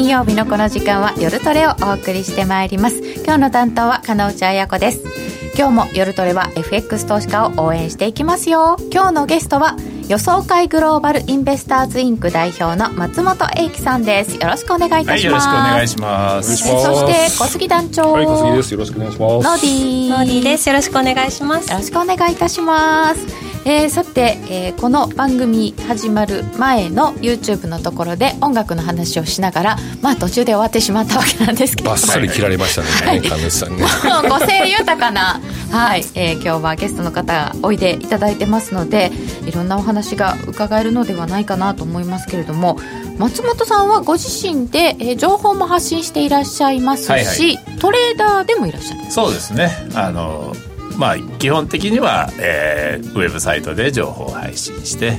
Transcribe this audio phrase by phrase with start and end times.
[0.00, 3.02] 金曜日のこの時間は夜トレをお送りしてまいります。
[3.22, 5.04] 今日の担当は金内彩子です。
[5.54, 8.78] 今日も夜トレは FX 投資家を応援していきますよ。
[8.90, 9.76] 今日のゲストは
[10.10, 14.34] 予想会グローバルインベスターズインク代表の松本英樹さんです。
[14.38, 16.56] よろしくお願いいたします、はい、よろしくお願いします。
[16.56, 18.10] そして小杉団長。
[18.14, 18.72] はい小杉です。
[18.74, 19.30] よろしくお願いします。
[19.30, 20.10] ノーディー。
[20.10, 20.68] ノーディーです。
[20.68, 21.70] よろしくお願いします。
[21.70, 23.50] よろしくお願いいたします。
[23.64, 31.90] えー、さて、えー、この番組始まる前の YouTube のところで音楽の話をしながらまあ途中で終わってしまったわけなんですけど。
[31.90, 33.84] バッサリ切られましたね、はい、神主さんね。
[34.28, 35.40] 個性豊かな。
[35.70, 39.12] はい、えー、今日はゲストの方おいでいただいてますので
[39.46, 42.78] いろんなお話が伺えるのではないかなと思いますけれども
[43.18, 49.10] 松本さんはご自身で、えー、情報も発信していらっしゃいますし、はいはい、トレーダーでもいらっしゃる。
[49.10, 49.70] そうですね。
[49.94, 50.54] あの
[50.96, 55.18] まあ、基本的には、えー、ウェブサイトで情報を配信して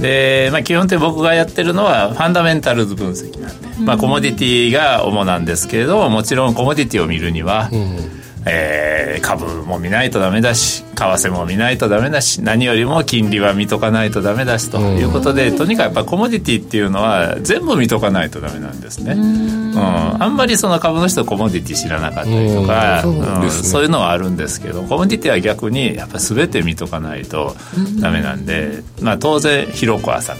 [0.00, 19.12] で、まあ、基本的に僕がやってるのはファンダメンタルズ分析なんで、まあ、コモディティが主なんですけれどももちろんコモディティを見るには、うんえー、株も見ないとダメだし為替も見ないとダメだし何よりも金利は見とかないとダメだしということで、とにかくやっぱコモディティっていうのは全部見とかないとダメなんですね。
[19.12, 23.24] うん、あんまりその株の人コモディティ知らなかったりとか、うん。
[23.24, 27.56] そうね、そういうのはあるんですけどコモディティは逆にやっぱ全て見とかないと
[28.00, 30.38] ダメなんで、まあ、当然広く浅く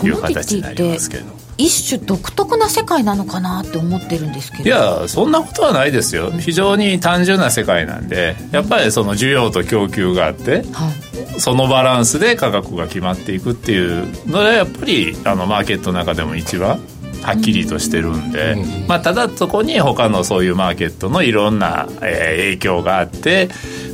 [0.00, 1.35] という形になりますけど。
[1.58, 4.64] 一種独特な世界なのかなって思ってるんですけど。
[4.64, 6.30] いやそんなことはないですよ。
[6.30, 10.90] 非常に単純な世界なんでやっぱりその需要と供給があって、は
[11.36, 16.80] い、そのバランスで価格が決まっていくっていうのでやっぱりあのマーケットの中でも一番
[17.22, 23.48] はっきりとしてるんで、うん、まあ、ただそこに他のそういうマーケットのいろんな、えー、影響があって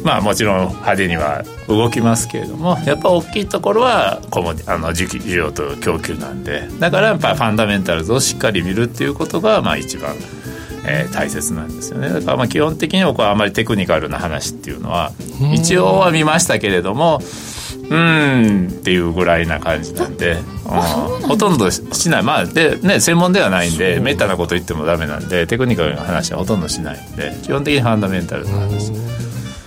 [0.05, 10.15] まあもちろん派手には動きますけれどもやっぱ大きいところはコモあの需要と供給なんでだからやっぱファンダメンタルズをしっかり見るっていうことがまあ一番。
[10.85, 15.13] えー、大切なんですよねだからまあ基本的に僕はあまりテクニカルな話っていうのは
[15.55, 17.21] 一応は見ましたけれども
[17.77, 22.23] うんっていうぐらいな感じなんで、うん、ほとんどしない。
[22.23, 28.93] まあでね専門ではないんでめったなこと言ってもダメなんでテクニカルな話はほとんどしないんで基本的にファンダメンタルな話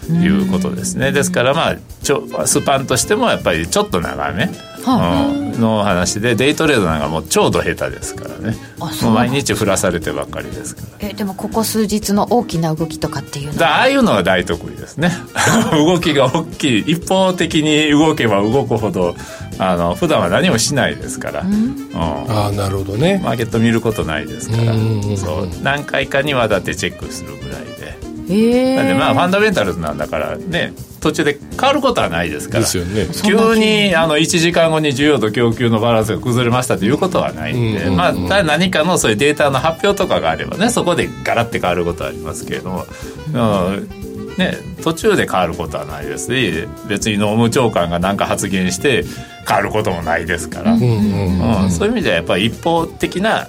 [0.09, 1.11] いうことですね。
[1.11, 4.49] ですからまあちょスパンとしてもやっぱりちょっと長め、
[4.85, 8.55] うん、の話でデイトレードなんかもう超度下手ですからね。
[8.77, 11.09] もう毎日降らされてばっかりですから。
[11.09, 13.77] えでもここ数日の大きな動きとかっていうのは？
[13.77, 15.11] ああいうのは大得意ですね。
[15.73, 16.81] 動きが大きい。
[16.81, 19.15] 一方的に動けば動くほど
[19.57, 23.21] あの普段は何もしないですから、うん、ああなるほどね。
[23.23, 24.73] マーケット見ることないですから。
[25.17, 25.49] そう。
[25.63, 27.97] 何回かにわたってチェックするぐらいで
[28.27, 32.61] なんでまあファンダメンタルズなんだからね途中で変わることはないですから。
[32.61, 42.85] ですよ、ね、急にあの1時間後に需要と供給のバランスが崩れましたということはないんで、まあ、ただ何かのそういうデータの発表とかがあればねそこでガラッて変わることはありますけれども、
[43.33, 44.05] うん
[44.37, 49.03] ね、途中で変わることはないですし別に農務長官が何か発言して
[49.47, 53.47] 変わることもないですから、うん、そういう意味ではやっぱり一方的な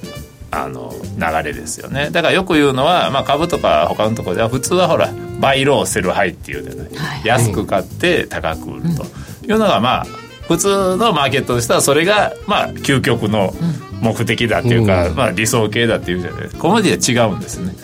[0.56, 2.10] あの流れですよね。
[2.10, 5.10] だからよく言うのは、まあ、株とか他のところでは普通はほら
[5.40, 9.04] buy low sell high っていうじゃない、はい、安く買って高く売ると。
[9.46, 10.06] いうのがまあ
[10.48, 13.54] 普通のマーケットとしてはそれがまあ究極の
[14.00, 16.48] 目的だっていうか、うん、まあ、理想形だっていうじゃない。
[16.50, 17.74] コモディは違うんですね。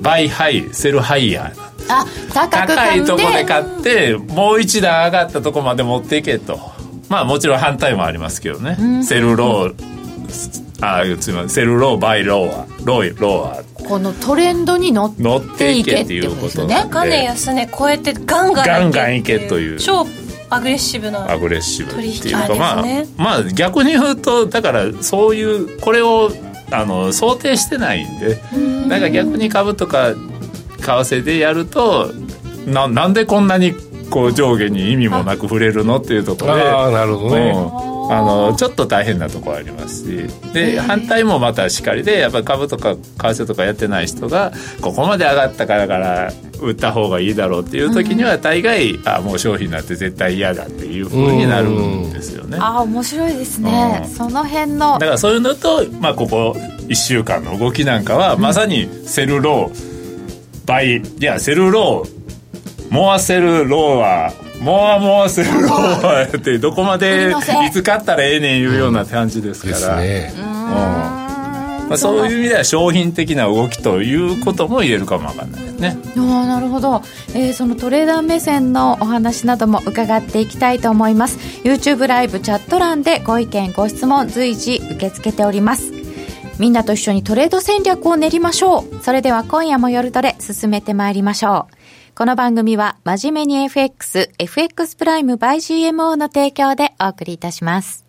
[0.00, 6.58] buy high sell higherあ高いとこで買ってもう一段上がったとこまで持っていけと。
[7.08, 15.12] まあもちろん反対もありますけどね、うん、 sell low あすみません sell low buy low a lowerこのトレンドに乗っ
[15.56, 16.74] ていけっていうことね。
[16.74, 19.78] 高値安値超えてガンガンガンガンいけという。
[19.78, 20.06] 超
[20.50, 22.84] アグレッシブなアグレッシブっていうか、まあ
[23.16, 26.30] まあ逆に言うとだからそういうこれを
[26.70, 28.38] あの想定してないんで
[28.86, 30.18] なんか逆に株とか為
[30.82, 32.12] 替でやると
[32.66, 33.72] ななんでこんなに
[34.10, 40.52] こう上下に意味もなく触れるのっていうところであなるほどね、あのちょっと大変なところありますし。
[40.52, 52.58] で反対もまたしかりでやっぱり株とか為替とかやってない人がここまで上がったからから売った方がいいだろうっていう時には大概、あもう商品になって絶対嫌だっていうふうになるんですよね。
[52.60, 54.92] あ面白いですね、その辺の。
[54.94, 56.56] だからそういうのと、まあ、ここ
[56.86, 67.32] 1週間の動きなんかは、まさに sell low buy いや sell low more sell lower more more sell lower ってどこまで
[67.66, 70.32] いつ買ったらええねんいうような感じですから、うんね。
[70.36, 70.42] うん。
[71.92, 75.96] まあ、そういう意味では商品的な動きということも言えるかもわかんないですね。
[76.16, 77.02] あなるほど、
[77.34, 81.38] えー、そのトレーダー目線のお話なども伺っていきたいと思います。
[81.64, 85.92] YouTube ライブチャット欄でご意見ご質問随時受け付けております。
[86.58, 89.02] みんなと一緒にトレード戦略を練りましょう。
[89.02, 91.81] それでは今夜も夜トレ進めてまいりましょう。
[92.22, 98.04] この番組は真面目に FX、FX プライム by GMO の提供でお送りいたします。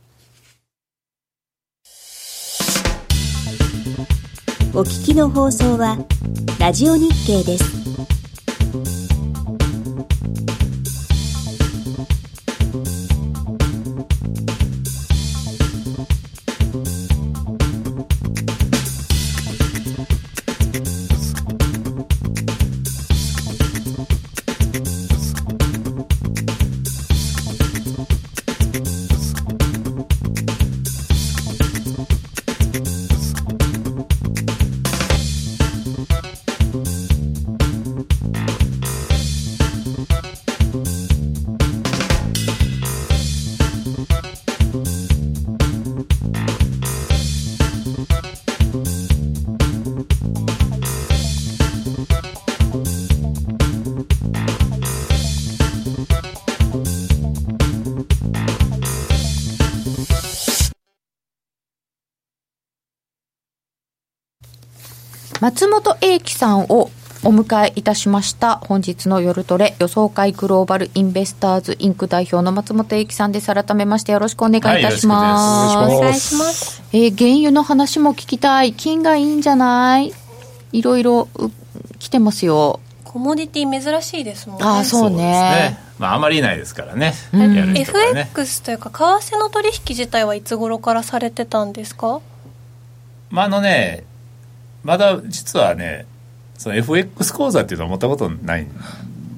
[4.75, 5.97] お聞きの放送は
[6.59, 7.82] ラジオ日経です。
[66.43, 66.91] さんを
[67.23, 73.47] お迎えいたしました本日の夜トレ予想会グローバルインベスターズインク代表の松本英樹さんです。
[73.47, 76.83] 改めましてよろしくお願いいたします、はい、お願いします。
[76.91, 78.73] えー、原油の話も聞きたい。
[78.73, 80.11] 金がいいんじゃない？
[80.73, 81.29] いろいろ
[81.99, 82.81] 来てますよ。
[83.05, 84.65] コモディティ珍しいですもんね。
[84.65, 87.79] あそうね、ね、まああまりいないですからね、うん、ね。
[87.79, 92.19] FX というか為替の取引自体はいつ頃からされてたんですか？
[93.29, 94.03] まああのね
[94.83, 96.05] まだ実はね
[96.57, 98.69] その FX 講座っていうのは持ったことないん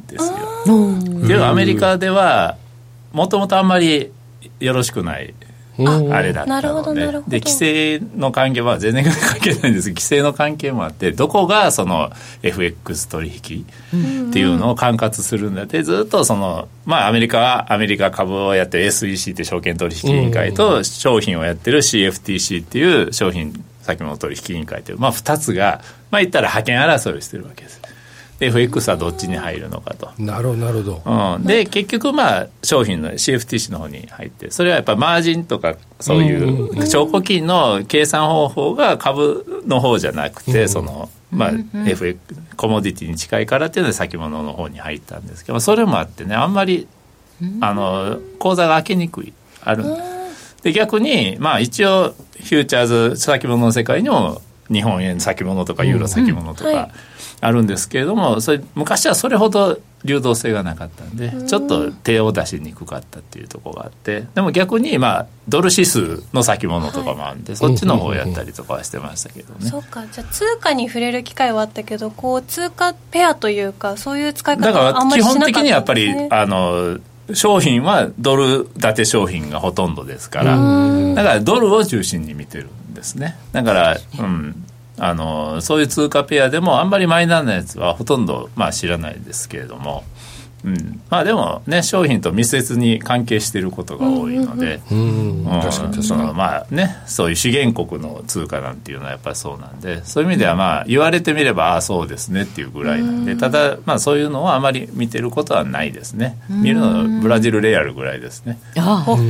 [0.07, 0.37] ですよ。
[0.61, 2.57] っていうのはアメリカでは
[3.13, 4.11] もともとあんまり
[4.59, 5.33] よろしくない
[5.77, 7.05] あれだったので。
[7.05, 12.11] で規制の関係は全然関係ないんです規制の関係もあってどこがその
[12.43, 13.65] FX 取引
[14.29, 27.81] っていうのを管轄するんだってずっとそのまあアメリカはアメリカ株をやってる SEC って証券取引委員会と商品をやってる CFTC っていう商品先物取引委員会という、まあ、2つが、まあ、言ったら覇権争いをしてるわけです。
[28.39, 30.11] で FX はどっちに入るのかと。
[30.17, 31.37] なるほどなるほど。
[31.37, 41.09] うん、で結局まあ商品の CFTC の方に入ってそれはやっぱマージンとかそういう証拠金の計算方法が株の方じゃなくてその。
[41.31, 41.51] まあ、
[41.85, 42.19] FX
[42.55, 46.87] コモディティに近いからっていうので先物の方に入ったんですけどそれもあってねあんまり
[47.59, 50.14] あの口座が開けにくいあるんです
[50.65, 54.41] で逆にまあ一応フューチャーズ先物の世界にも
[54.73, 56.89] 日本円先物とかユーロ先物とか
[57.39, 69.69] あるんですけれども、それ昔はそれほど流動性がなかったんでちょっと手を出しにくかったっていうところがあってでも逆にまあドル指数の先物とかもあるんで、はい、そっちの方をやったりとかはしてましたけどね。
[69.69, 70.07] そうか。
[70.07, 76.99] じゃあ通貨に触れる機会はあったけどこう通貨ペアというかそういう使い方はあんまりしなかったんです、ね、だから基本的にやっぱりあの
[77.33, 80.57] 商品はドル建て商品がほとんどですから
[81.15, 83.35] だからドルを中心に見てるんですね。
[83.51, 84.65] だからうん。
[84.97, 90.03] あのそういう通貨ペアでもあんまりマイナーなやつはほとんど、まあ、知らないですけれども
[90.65, 94.81] うん、まあでもね商品と密接に関係していることが多いので。
[96.01, 100.03] そのまあねそういう資源国の通貨なんていうのはやっぱりそうなんで。
[100.03, 103.35] そういう意味ではまあ言われてみればああそうですねっていうぐらいなんで。
[103.35, 106.37] ただまあそういうのはあまり見てることはないですね。
[106.49, 108.57] 見るのはブラジルレアルぐらいですね。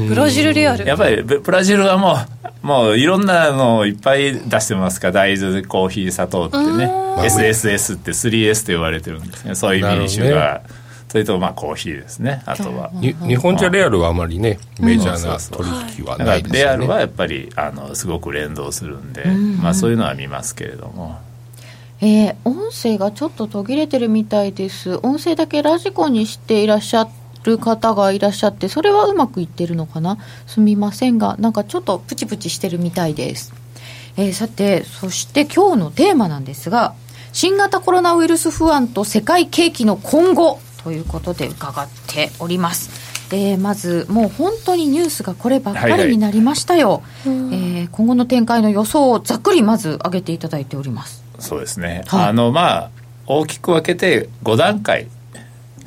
[0.07, 0.85] ブラジルレアル。
[0.85, 5.07] やっぱりブラジルはもうもういろんなのをいっぱい出してますか。
[5.07, 6.91] ら大豆コーヒー砂糖ってね。
[7.17, 9.55] SSS って 3S と言われてるんですね。
[9.55, 10.61] そういう民主が。
[11.07, 12.41] それとまあコーヒーですね。
[12.45, 12.91] あとは。
[13.01, 15.69] 日本じゃレアルはあまりねメジャーな取
[15.99, 16.43] 引はない。
[16.43, 19.25] ですねレアルはやっぱりあのすごく連動するんで、
[19.61, 21.17] まあ、そういうのは見ますけれども。
[22.01, 24.99] えー、音声がちょっと途切れてるみたいです。
[25.03, 27.07] 音声だけラジコにしていらっしゃ
[27.43, 30.17] る方がいらっしゃってそれはうまくいってるのかな？
[30.47, 33.53] すみませんがなんかちょっとプチプチしてるみたいです、
[34.17, 36.95] えー、さてそして今日のテーマなんですが
[37.33, 43.29] 新型コロナウイルス不安と世界景気の今後ということで伺っております。
[43.31, 47.29] でまず、もう本当にニュースがこればっかりになりましたよ、はい。
[47.29, 51.23] はい、えー、今後の展開の予想をざっくりまず上げていただいております。
[51.39, 52.89] そうですね、はい、あのまあ、
[53.25, 55.07] 大きく分けて5段階、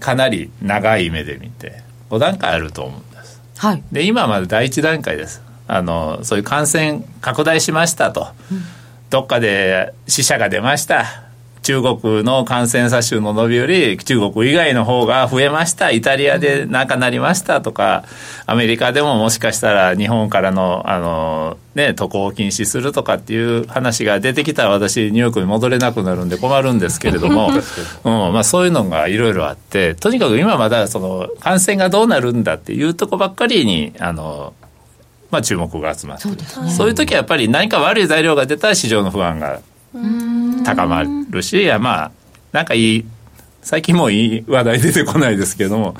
[0.00, 3.40] かなり長い目で見て、5段階あると思うんです。
[3.56, 5.40] はい、で今まだ第1段階です。
[5.68, 8.62] あの、そういう感染拡大しましたと、うん、
[9.10, 11.27] どっかで死者が出ました、
[11.62, 18.04] 中国の感染者数の伸びより中国以外の方が増えました、イタリアでなんかなりましたとか、
[18.46, 27.50] アメリカでももしかしたら日本からの、あの、ね、渡航を禁止するとかっていう話が出てきたら私、ニューヨークに戻れなくなるんで困るんですけれども、
[28.04, 34.54] うんまあ、そういうのがいろいろあって、とにかく今まだその感染がどうなるんだっていうとこばっかりに、あの、
[35.30, 36.30] まあ、注目が集まってそ
[36.62, 39.60] う,、ね、そういう時はやっぱり何か悪い材料が出たら市場の不安が
[40.74, 42.10] 高まるし、まあ、
[42.52, 43.04] なんかいい、
[43.62, 45.96] 最近もういい話題出てこないですけども、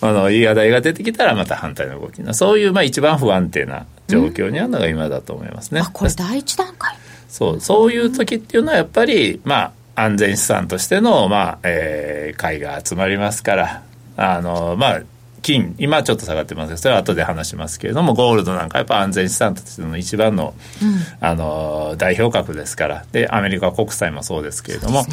[0.00, 2.34] あの、いい話題が出てきたらまた反対の動きな。
[2.34, 5.80] そういう、まあ一番不安定な状況にあるのが今だと思いますね。
[5.80, 6.96] あ、これ第一段階？
[7.28, 13.82] そう、そういう時っていうのはやっぱり、まあ、安全資産としての、まあ、えー、買いが集まりますから、
[14.16, 15.00] あの、まあ、
[15.44, 25.04] 金、今ちょっと下がってますけど、それは後で話しますけれども、ゴールドなんかやっぱ安全資産としての一番の、うん、あの、代表格ですから、で、アメリカ国債もそうですけれども、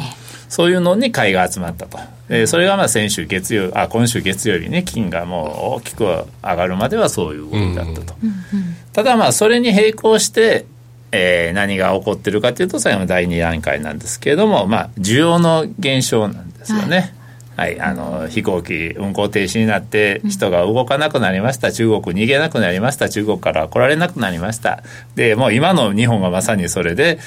[0.48, 1.98] そう、ね,、いうのに買いが集まったと。
[2.30, 8.14] えー、それがまあ先週月曜、あ、今週月曜日ね、金がもう大きく上がるまではそういう動きだったと。
[8.22, 10.64] うんうん、ただまあ、それに並行して、
[11.10, 16.96] えー、何が起こってるかというと、それも第2段階なんですけれども、まあ、需要の減少なんですよね。
[16.96, 17.21] はい
[17.56, 23.08] はい、あの飛行機運航停止になって人が動かなくなりました、中国逃げなくなりました。
[23.08, 24.82] 中国から来られなくなりました。
[25.14, 27.18] でもう今の日本がまさにそれで、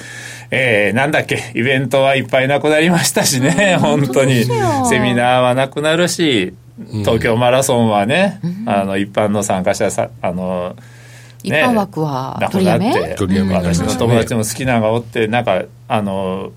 [0.50, 4.44] えー、なんだっけイベントはいっぱいなくなりましたしね、本当に。
[4.44, 6.54] セミナーはなくなるし
[7.00, 10.76] 東京マラソンはね、うん、あの一般の参加者さあの
[11.42, 13.16] 一般枠はなくなって
[13.52, 16.52] 私の友達も好きなのがおってなんかあの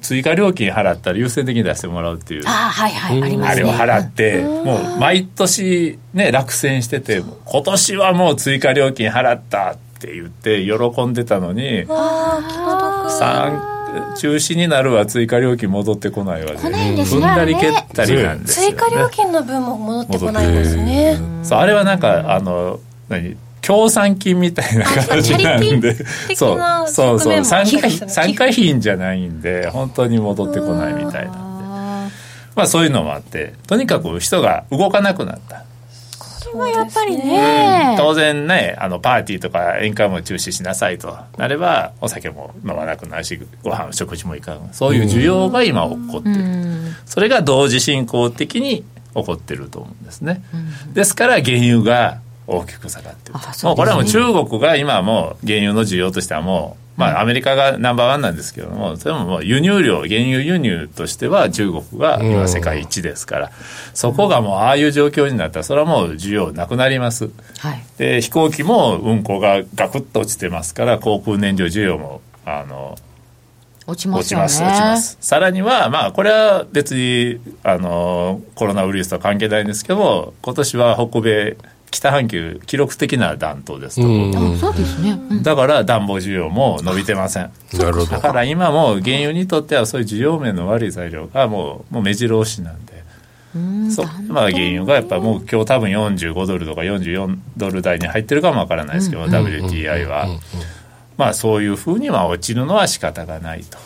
[0.00, 2.42] 追加料金払ったら優先的に出してもらうっていう。
[2.46, 11.86] あ,、はいはい、ありますね、あれを払ってもう毎年ね落選してて今年はもう追加料金払ったって言って喜んでたのに
[14.16, 17.26] 中止になるわ追加料金戻ってこないわで来ないんですね。
[17.26, 21.18] 踏んだり蹴ったりなんですよ、ね、追加料金の分も戻ってこないんですね。
[21.42, 23.36] そうあれはなんかあの何？
[23.62, 25.94] 協賛金みたいな形なんで。
[26.36, 32.12] そうそうそう参加参加費じゃないんで本当に戻ってこないみたいなんで。
[32.54, 35.64] まあそういうのもあってとにかく人が動かなくなった。
[36.52, 44.68] これはやっぱりね、当然ねあのパーティーとか宴会も中止しなさいとなればお酒も飲まなくなるしご飯食事もいかん。
[44.72, 46.36] そういう需要が今起こってる、
[47.06, 50.42] それが同時進行的に起こってると思うんですね、
[50.92, 63.50] ですから原油が大きく下がってる、ね、もうこれはもう中国が今もう原油の需要としてはもうまあ、アメリカがナンバーワンなんですけども、それももう輸入量、原油輸入としては中国が今世界一ですから、
[63.94, 67.30] そこがもうああいう状況になったら、それはもう需要なくなります。
[67.58, 72.98] はい、で、飛行機も運航がガクッと落ちてますから、航空燃料需要も、あの、
[73.86, 81.56] 落ちます、ね、落ちますさらにはまあこれは別にあのコロナウイルスとは関係ないんですけども今年は北米
[81.92, 88.06] 北半球記録的な暖冬ですと、うそうですね、だから暖房需要も伸びてませんなるほど。
[88.06, 93.02] だから今も原油にとってはそういう需要面の悪い材料がもうもう目白押しなんで。
[93.90, 94.06] そう。
[94.28, 100.28] まあ原油がやっぱもう今日多分45ドルとか44ドル台に入ってるかもわからないですけど、WTI は、
[101.18, 103.78] まあそういうふうには落ちるのは仕方がないと。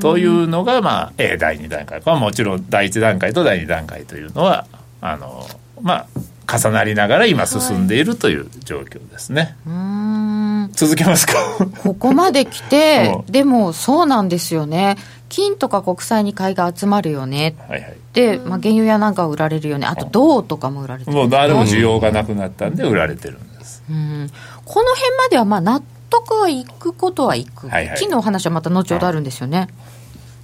[0.00, 2.00] というのが、まあ、え第2段階。
[2.04, 4.66] まあ、もちろん第1段階と第2段階というのは、
[5.00, 5.44] あの、
[5.80, 6.06] まあ、
[6.46, 9.56] 重なりながら今進んでいるという状況ですね。
[9.66, 11.34] はい、続けますか？
[11.82, 14.96] ここまで来て、でもそうなんですよね。
[15.28, 19.86] 金とか国債に買いが集まるよね、はいはい、で、まあ、原油やなんか売られるよね。
[19.86, 23.82] あと銅とかも売られてるもう誰も需要がなくなったんで売られてるんです。
[23.90, 24.30] うん。
[24.64, 29.66] この辺まではまあ納得はいくことはいく、はいはい、金のお話はまた後ほどあるんですよね、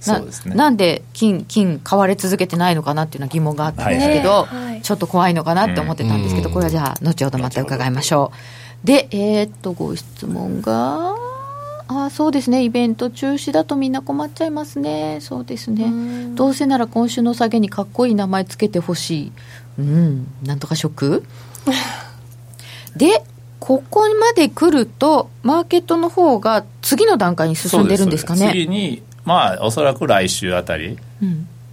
[0.03, 8.33] そうですね、なんで金金買われ続けてないのかなっていうのは疑問があったんですけど、はい、ちょっと怖いのかなって思ってたんですけど、これはじゃあ後ほどまた伺いましょ
[8.83, 8.85] う。
[8.85, 11.15] でえー、っとご質問が
[11.87, 12.63] あそうですね。
[12.63, 15.19] イベント中止だとみんな困っちゃいますね。
[15.21, 15.91] そうですね。
[16.35, 19.31] どうせなら今週の下げにかっこいい名前つけてほしい。
[19.79, 20.27] うん。
[20.43, 21.23] なんとかショック？
[22.95, 23.23] で
[23.59, 28.49] ここまで来るとマーケットの方が次の段階に進んでるんですかね。
[28.51, 30.97] 次にまあおそらく来週あたり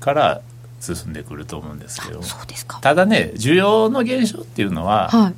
[0.00, 0.40] から
[0.80, 2.24] 進んでくると思うんですけど、うん、
[2.80, 5.34] ただね需要の減少っていうのは、はい、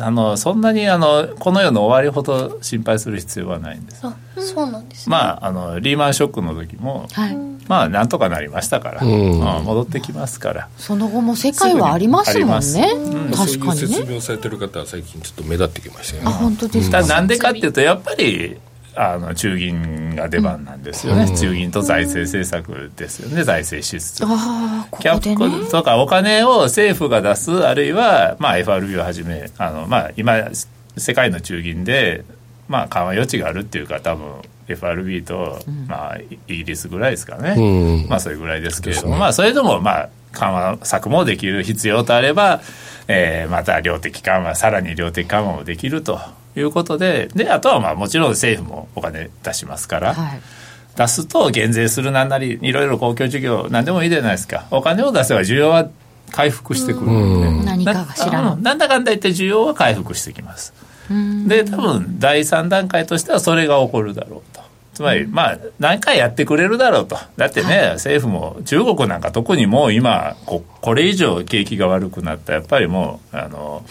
[0.00, 4.06] あのそんなにあのこの世の終わりほど心配する必要はないんです。
[4.06, 7.36] あそうなんです、ね、まああのリーマンショックの時も、はい、
[7.68, 10.68] まあなんとかなりましたから、うん、戻ってきますから。
[10.76, 13.86] その後も世界はありますもんね、うん、確かにね。
[13.86, 16.28] 説明されてる方は最近ちょっと目立ってきましたよね。
[16.28, 17.02] あ本当ですか。
[17.06, 18.58] なんでかっていうとやっぱり
[18.94, 24.24] あの中銀が出番なんですよね、うん、中銀と財政政策ですよね、財政支出。
[24.26, 30.50] あここキャップとかお金を政府が出す、あるいは、まあ、FRB をはじめ、あのまあ、今、
[30.96, 32.24] 世界の中銀で、
[32.68, 34.26] まあ、緩和余地があるっていうか、多分
[34.68, 35.58] FRB と、
[35.88, 42.60] まあ、イギリスぐらいですかね、うん、まあ、それぐらいですけれども、ね、まあ、それでも、まあ、緩和策もできる必要とあれば、
[43.08, 46.20] えー、また量的緩和、さらに量的緩和もできると
[46.56, 50.40] いうことで、で、あとはまあもちろん政府もお金出しますから、はい、
[50.96, 54.66] 出すと減税するなんなり、いろいろ公共事業、なんでもいいじゃないですか。
[54.70, 55.88] お金を出せば需要は
[56.30, 58.62] 回復してくるんで、何かが知らん。
[58.62, 60.74] なんだかんだ言って需要は回復してきます。
[61.46, 64.51] で、多分第3段階としてはそれが起こるだろうと。
[64.94, 67.16] つまり、まあ、何回やってくれるだろうと。
[67.36, 73.84] だってね、はい、政府も、中国なんか特にもう今こ、これ以上景気が悪くなったら、やっぱりもう、あの、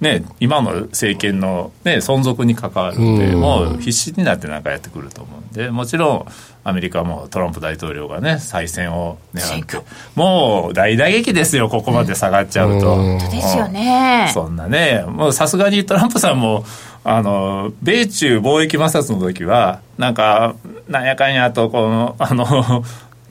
[0.00, 6.26] うん、ね、今の政権の、ね、存続に関わるんで、うん、もう必死になって何かやってくると思うんで、もちろん、
[6.64, 9.78] アメリカもトランプ大統領がね、再選を狙って、
[10.16, 12.96] もう大打撃ですよ、ここまで下がっちゃうと。
[12.96, 14.30] 本当ですよね。
[14.34, 16.64] そんなね、もうさすがにトランプさんも、
[17.08, 20.56] あの、米中貿易摩擦の時は、なんか、
[20.88, 22.84] なんやかんやと、この、あの、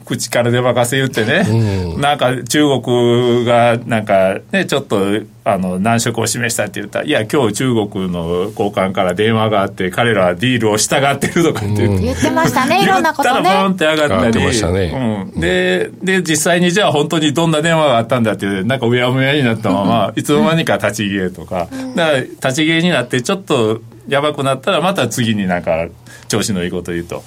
[0.06, 5.00] 口から出任せ言ってね、うん、なんか中国がなんかね、ちょっと
[5.44, 7.00] あの難色を示したって言った。
[7.00, 13.34] ら、いや、今日中国の高官から電話があって、彼らはディールを従ってるとかって言って、うん、言ってましたね、いろんなことね。
[13.34, 15.24] 言ったらポンって上がったり、ね。
[15.34, 25.88] うん、でで、実際にじゃあ本当にどんな電話があったんだって、なんかうやむやになったまま、いつの間にか立ち消えとか、だから立ち消えになって、ちょっとやばくなったら、また次になんか
[26.28, 27.24] 調子のいいこと言うと。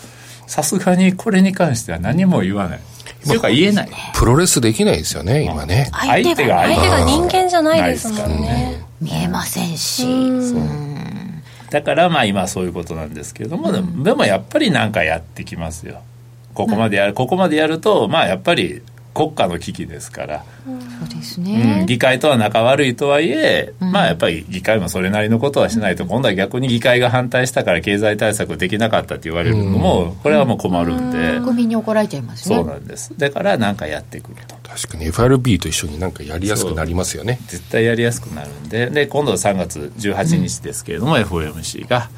[0.49, 2.79] さすがにこれに関しては何も言わない。
[3.31, 3.89] とか言えない。
[4.15, 5.89] プロレスできないですよね、今ね。
[5.91, 8.83] 相手が、相手が人間じゃないですもんね。
[8.99, 10.07] 見えませんし。
[11.69, 16.01] だからまあ今そういうことなんですけれども、でもやっぱり何かやってきますよ。
[16.55, 18.81] ここまでやる、ここまでやると、まあやっぱり
[19.13, 32.55] 国家の危機ですから、そうですね、うん、議会とは仲悪いとはいえ、うん、まあやっぱり議会もそれなりのことはしないと、今度は逆に議会が反対したから経済対策できなかったって言われるのも、これはもう困るんで、国民に怒られちゃいますね。
[32.55, 33.13] そうなんです。
[33.17, 34.55] だから何かやってくると。
[34.69, 37.39] 確かに FRB と一緒になんかやりやすくなりますよね。
[37.47, 38.89] 絶対やりやすくなるんで。
[38.89, 42.10] で今度3月18日ですけれども、うん、FOMC が。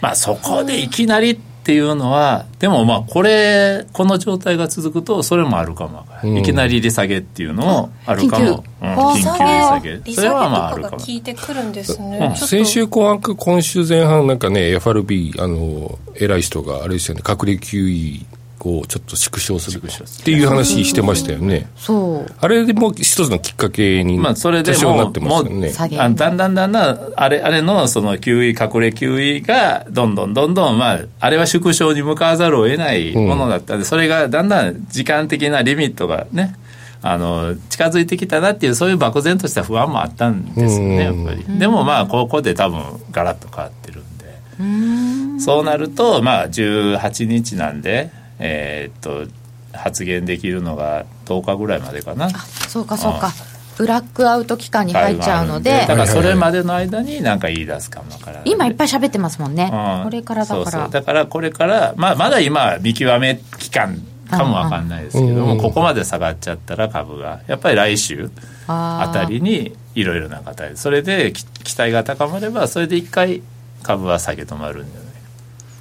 [0.00, 1.38] まあそこでいきなり
[1.70, 10.96] っていうのは、でもまあ、これ、この状態が続くと、それもあるかも、うん、いきなり利下げっていうのもあるかも、うん、緊急利下げ、それはまああるかも。
[10.98, 18.26] 効いてくるんですね、先週後半か、今週前半、なんかね、FRB、あの偉い人が、あれですよね、隔離 QE
[18.60, 21.70] こうちょっと縮小するっていう話してましたよね。
[21.76, 22.34] そう。
[22.38, 25.72] あれでも一つのきっかけに、まあ、それでもなってますよね。
[25.98, 33.76] あだんだんだんだんあれあれのその QE 隠れ QE がどんどんどんどんまああれは縮小に向かわざるを得ないものだった。
[33.76, 33.76] ん。
[33.78, 36.54] で、うん、それがだんだん時間的なリミットがね。
[37.02, 41.58] あの近づいてきたなっていうそういう漠然とした不安もあったんですよねやっぱり。
[41.58, 45.40] でもまあここで多分ガラッと変わってるんで。
[45.40, 49.30] そうなるとまあ18日なんでえー、っと
[49.72, 52.30] 発言できるのが10日ぐらいまでかな。
[52.68, 53.32] そうかそうか、
[53.76, 55.70] ブラックアウト期間に入っちゃうので。
[55.70, 60.88] だからそれまでの間に何か言い出すかもから今いっぱい喋ってますもんね、うん、これからだから。
[60.88, 63.96] だからこれから、まあ、まだ今見極め期間
[64.30, 68.30] かもわかんないですけども、ここまで下がっちゃったら株がやっぱり来週
[68.66, 73.42] あたりにいろいろな形それで期待が高まればそれで一回
[73.82, 74.99] 株は下げ止まるんじゃ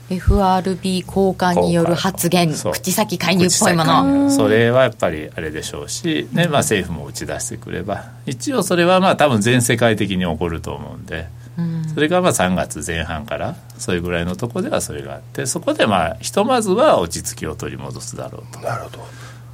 [0.10, 4.32] FRB 交換による発言口先介入っぽいもの。
[4.32, 8.12] それはやっぱりあれでしょうし、ねまあ、政府も打ち出してくれば。
[8.26, 18.60] 一応それはまあ多分全世界的に起こると思うんで、うん、それがまあ3月前半からそういうぐらいのところではそれがあってそこでまあひとまずは落ち着きを取り戻すだろうと。
[18.62, 19.00] なるほど。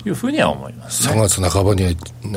[0.07, 1.91] いうふうには思います、ね、3月半ばには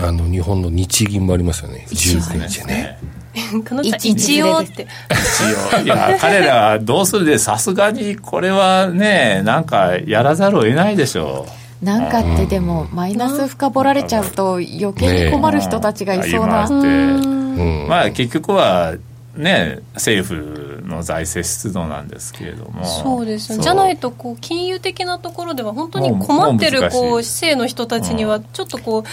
[0.09, 1.87] あの日本の日銀もありますよね。
[1.91, 2.99] 19日ね
[3.83, 4.59] 一応。
[4.59, 4.87] って。
[5.11, 5.83] 一応。
[5.83, 11.47] いや彼らどうするでさすがにこれはねなんかやらざるを得ないでしょ
[11.83, 11.85] う。
[11.85, 18.95] なんかってでもマイナス深掘られちゃうと余計に困る人たちがいそうな、ね、まあ結局は
[19.37, 22.85] ね政府の財政出動なんですけれども。
[22.85, 29.05] そうですじゃないとこう金融的なところでは本当に困ってるこう市政の人たちにはちょっとこう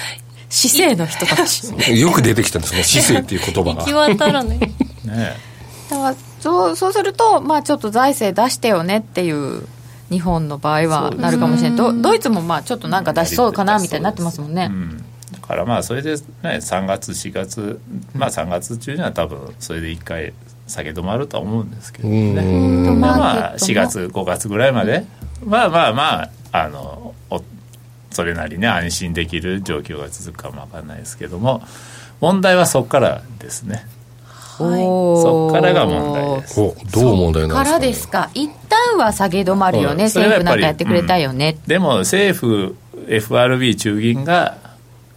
[0.55, 1.67] 市政の人たち。
[1.99, 3.81] よく出てきたんですね市政っていう言葉が。
[3.81, 4.59] 行き渡らない。
[5.03, 5.35] ね
[5.89, 9.67] だからそうそうすると、まあ、ちょっと財政出してよねっていう
[10.09, 11.77] 日本の場合はなるかもしれない。
[11.77, 14.97] ドドイツもまあちょっとなんか出しそうかなみたいになってますもんね、うん、
[15.31, 17.79] だからまあそれで、ね、3月4月
[18.13, 20.33] まあ3月中には多分それで1回
[20.67, 22.95] 下げ止まるとは思うんですけどね。
[22.95, 25.05] まあ4月5月ぐらいまで
[25.43, 27.13] まあまあまああの
[28.15, 31.61] それなりね安心できる状況が続くかもわかんないですけども
[32.21, 33.85] 問題はそこからですね。
[34.57, 36.55] はい、そこからが問題です。
[36.55, 38.29] どう問題なんですか、ね、からですか。
[38.33, 40.05] 一旦は下げ止まるよね。
[40.05, 42.77] 政府なんかやってくれたよね、うん、でも政府
[43.09, 44.57] FRB 中銀が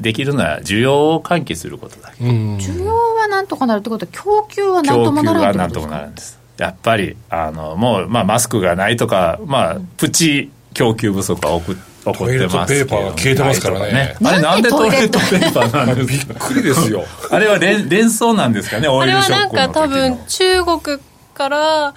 [0.01, 6.39] できるのは需要を喚起することだけ、需要はなんとかなるってことは供給はなんともならない供給はなんともなるんです。
[6.57, 11.77] やっぱりあのもう、まあ、マスクがないとか、まあ、プチ供給不足が起
[12.13, 15.87] こってますトイレットペーパーが消えてますからね、ね、あれなんでトイレットペーパー？
[15.87, 17.05] なんですかびっくりですよ。
[17.31, 18.89] あれは連連想なんですかね？
[18.89, 20.99] オイルショックのあれはなんか多分中国
[21.35, 21.95] から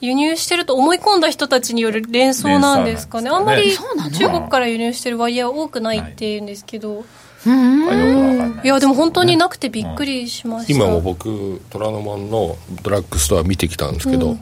[0.00, 7.04] 輸入してると思い込んだ人たちによる連想なんですかね、ね、あんまり中国から輸入してる割合は多くないっていうんですけど、
[7.46, 14.40] いやでも本当になくてびっくりしました、今も僕虎ノ門のドラッグストア見てきたんですけど、うん、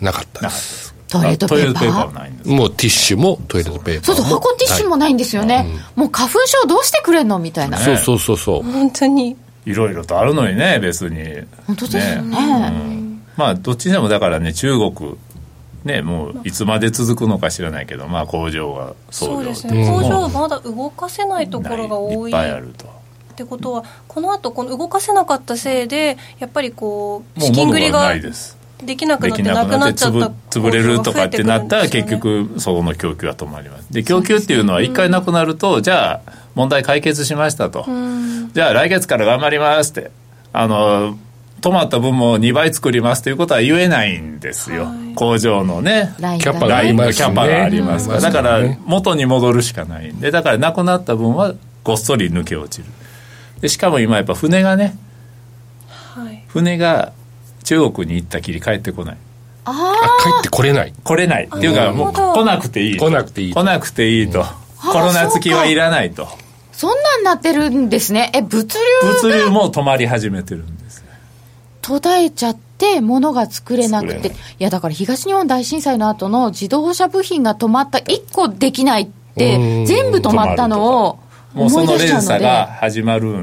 [0.00, 2.54] なかったですトイレットペーパー。
[2.54, 7.38] もうティッシュもトイレットペーパーそうそう箱ティッシュもないんですよね、もう花粉症どうしてくれんの？
[7.38, 8.62] みたいな、そうそうそうそう。
[8.62, 9.36] 本当に。
[9.66, 11.46] いろいろとあるのにね別に。
[11.66, 12.36] 本当ですよね、
[13.36, 15.16] まあどっちでもだからね中国
[15.84, 22.30] ね、もういつまで続くのか知らないけど、まあ、工場がそうですね、工場はまだ動かせないところが多い。
[22.30, 22.34] い。
[22.34, 22.84] っぱいあると。
[22.86, 22.88] っ
[23.34, 28.32] てことはこの後この動かせなかったせいでやっぱりこう資金繰りがで
[28.96, 33.92] きなくなってなくなっちゃった潰れるとかってなったら結局そこの供給は止まります。
[33.92, 37.84] で供給っていうのは一回なくなるとじゃあ問題解決しましたと。
[38.52, 40.10] じゃあ来月から頑張りますって
[40.52, 41.16] あの
[41.60, 52.90] 止まった分も2倍作りますということは言えないんですよ、はい、工場のねキャパがあります、ね、キャパがありますから、だから元に戻るしかないんでだからなくなった分はごっそり抜け落ちる。
[53.60, 54.96] でしかも今やっぱ船がね、
[55.88, 57.12] はい、船が
[57.70, 59.16] 中国に行ったきり帰ってこない。
[59.64, 59.72] あ
[60.24, 60.92] 帰ってこれない。
[61.04, 61.44] 来れない。
[61.44, 66.26] っていうかもう来なくていい来なくていい来なくていいと、うん、コロナ付きはいらないと。
[66.72, 68.32] そんなんなってるんですね。
[68.34, 71.04] え物流物流も止まり始めてるんです。
[71.80, 74.28] 途絶えちゃって物が作れなくて。
[74.30, 74.32] い。
[74.58, 77.98] やだから東日本大震災の後の自動車部品が止まった。
[77.98, 81.20] 1個できないって全部止まったのを
[81.54, 83.36] もうその連鎖が始まる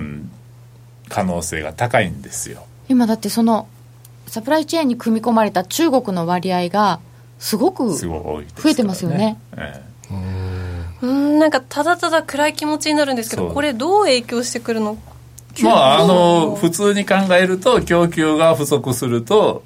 [1.07, 2.65] 可能性が高いんですよ。
[2.89, 3.69] 今だってその
[4.27, 6.99] サプライチェーンに組み込まれた中国の割合が
[7.39, 9.39] すごく増えてますよね。
[9.55, 10.15] ええ、
[11.01, 14.97] うんなんかただただ暗い気持ちになるんですけどこれどう影響してくるの？
[15.63, 19.63] まあ、あの普通に考えると供給が不足すると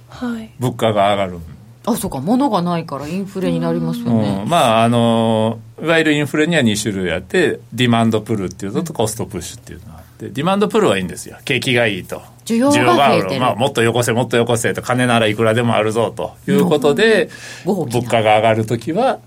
[0.59, 1.41] 物価が上がる、はい、
[1.87, 11.37] あそうか物がないからインフレになりますよね、うん、まああのいわゆるインフレには2種類あってディマンドプルっていうのとコストプッシュっていうのがあってディマンドプルはいいんですよ。
[11.45, 12.21] 景気がいいと。
[12.45, 14.81] 需要が増えてる、まあ、もっとよこせもっとよこせと。
[14.81, 17.29] 金ならいくらでもあるぞということで、
[17.65, 19.19] 物価が上がる時は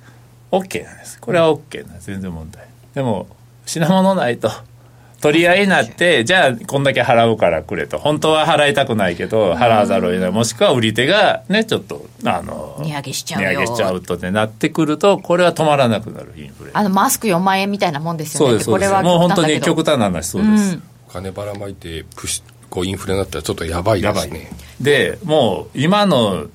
[0.50, 1.20] OK なんです。
[1.20, 2.06] これは OK なんです。
[2.06, 2.66] 全然問題。
[2.94, 3.26] でも
[3.66, 4.50] 品物ないと
[5.24, 7.96] 取り合いになってじゃあこんだけ払うからくれと。
[7.98, 10.30] 本当は払いたくないけど払わざるを得ない。
[10.30, 16.72] もしくは売り手がねちょっとあの値上げしちゃう値上げしちゃうとってなってくるとこれは止まらなくなるインフレ。
[16.74, 18.50] あのマスク4万円みたいなもんですよね。
[18.50, 18.92] そうですそうです。
[18.92, 24.50] もう本当に極端な話そうです、うん、金ばらまいてプシこうインフレになったらちょっとやばいですね。
[24.78, 26.48] でもう今の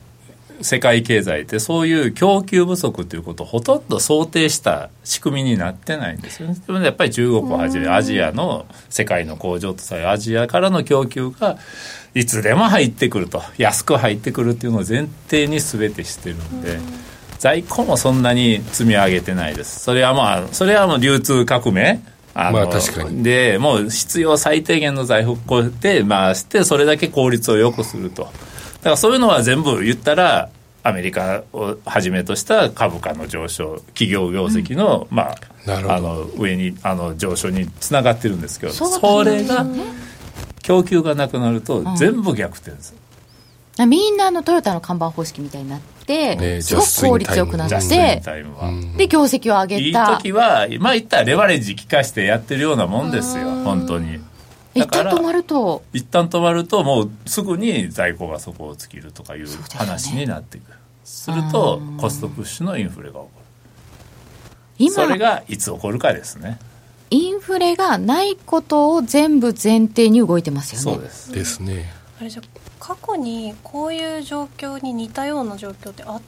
[0.61, 6.55] 世界経済ってそういう供給不足ということをほとんど想定した仕組みになってないんですよね。
[6.65, 11.57] でもやっぱり中国をはじめアジアの世界の工場とされアジアからの供給が
[12.13, 16.79] いつでも入ってくると安く入ってくるっていうのを前提に全てしてるんで。
[17.39, 19.79] 在庫もそんなに積み上げてないです。
[19.79, 22.01] それはまあ、それはもう流通革命
[22.33, 23.23] あまあ確かに。
[23.23, 28.29] で、もう必要最低限の財布をで回して、それだけ効率を良くすると。
[28.79, 30.49] だからそういうのは全部言ったら
[30.83, 35.37] アメリカをはじめとした株価の上昇企業業績の,、まあ、
[35.67, 39.65] あの上にあの上昇につながってるんですけどそれが
[40.61, 42.95] 供給がなくなると全部逆転です、
[43.77, 48.21] うん、みんなあのトヨタの看板方式みたいになって、ね、すごく効率よくなって
[48.97, 50.11] で業績を上げた。
[50.11, 54.19] いい時はまあ言ったらレバレッジ効かしてやってるようなもんですよ本当に。
[54.79, 55.83] 一旦止まると。
[55.93, 60.71] 一旦止まるともうすぐに在庫が底を尽きるとかいう話になっていく。
[61.03, 63.39] す,、るとコストプッシュのインフレが起こる。
[64.77, 66.59] 今それがいつ起こるかですね。
[67.09, 70.97] インフレがないことを全部前提に動いてますよね。
[70.97, 71.31] そうです。
[71.31, 71.91] ですね。
[72.19, 72.41] あれじゃ
[72.79, 76.19] 過去にこういう状況に似たような状況ってあ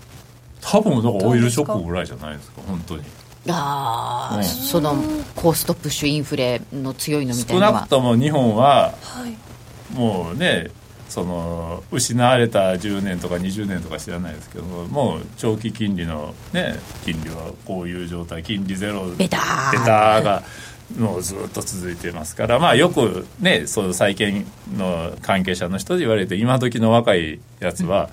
[0.61, 2.61] 多分だからオイルショックぐらいじゃないですか？
[2.67, 3.03] 本当に
[3.49, 4.95] ああ、うん、その
[5.35, 10.69] コストプッシュインフレの強いのみたいな少なくとも日本は、はい、もうね
[11.09, 19.71] その失われた10年とか20年とか知らないですけどももう長期金利の、ね、金利はこういう状態金利ゼロベター。
[19.71, 20.43] ベターが
[20.97, 24.45] もうずっと続いてますから、まあ、よくねその債券
[24.77, 28.09] の関係者の人で言われて今時の若いやつは、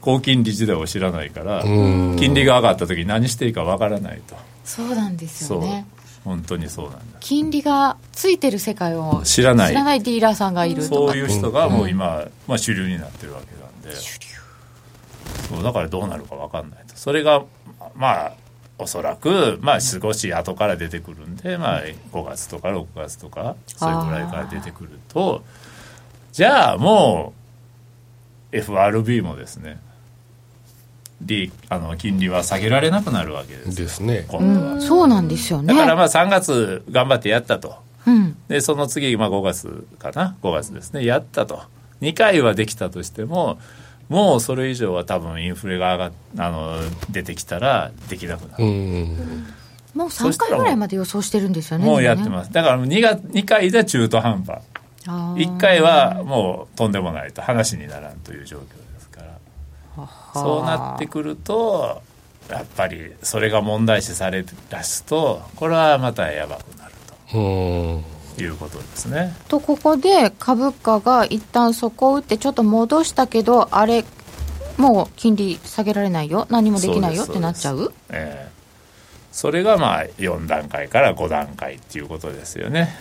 [0.00, 4.36] 高金利時代を知らないから金利が上がった時に何していいかわからないと
[4.68, 5.86] そうなんですよね。
[6.24, 7.18] 本当にそうなんだ。
[7.20, 9.68] 金利がついてる世界を知らない。
[9.70, 13.98] 知らないディーラーさんがいるそういう人がもう今、まあ、主流になってるわけなんで。
[15.48, 16.94] そうだからどうなるか分かんないと。
[16.96, 17.44] それが
[17.96, 18.32] まあ
[18.76, 25.42] おそらく、まあ、少し後から出てくるんで、まあ、5月とか6月とかそれぐらいから出てくると。
[26.32, 27.32] じゃあも
[28.52, 29.80] う FRB もですね
[31.20, 34.26] 利あの金利は下げられなくなるわけですですね。
[34.28, 35.74] 今度は、うんそうなんですよね。
[35.74, 37.76] だからまあ3月頑張ってやったと。
[38.06, 38.36] うん。
[38.48, 41.04] でその次、まあ、5月かな？5月ですね。
[41.04, 41.62] やったと。
[42.00, 43.58] 2回はできたとしても
[44.08, 46.78] もうそれ以上は多分インフレが上があの
[47.10, 49.46] 出てきたらできなくなる、うん。
[49.94, 52.48] もう3回ぐらいまで予想してるんですよねもうやってます。
[52.48, 54.60] すだから 2, が2回で中途半端。
[55.04, 57.42] 1回はもうとんでもないと。
[57.42, 58.87] 話にならんという状況
[60.34, 62.02] そうなってくると
[62.50, 66.92] やっぱりそれが問題視されだすとこれはまたやばくなる
[67.34, 68.04] うん。
[68.36, 69.34] ということですね。
[69.48, 74.04] とここで株価が一旦底を打ってちょっと戻したけどあれ
[74.76, 76.46] もう金利下げられないよ。
[76.48, 77.24] 何もできないよ。
[77.24, 77.92] ってなっちゃう？
[78.10, 78.58] ええ。
[79.32, 82.94] それがまあ4段階から5段階っていうことですよね。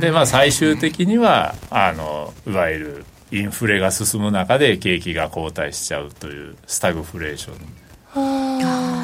[0.00, 7.84] でまあ最終的にはあのいわゆるインフレが進む中で景気が後退しちゃうというスタグフレーション。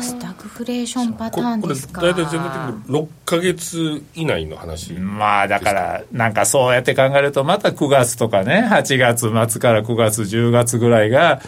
[0.02, 2.00] スタグフレーションパタここれーンですか。
[2.00, 11.40] 大体全体的に6か月以内の話まあだからなんかそうやって考えるとまた9月とかね8月末から9月10月ぐらいが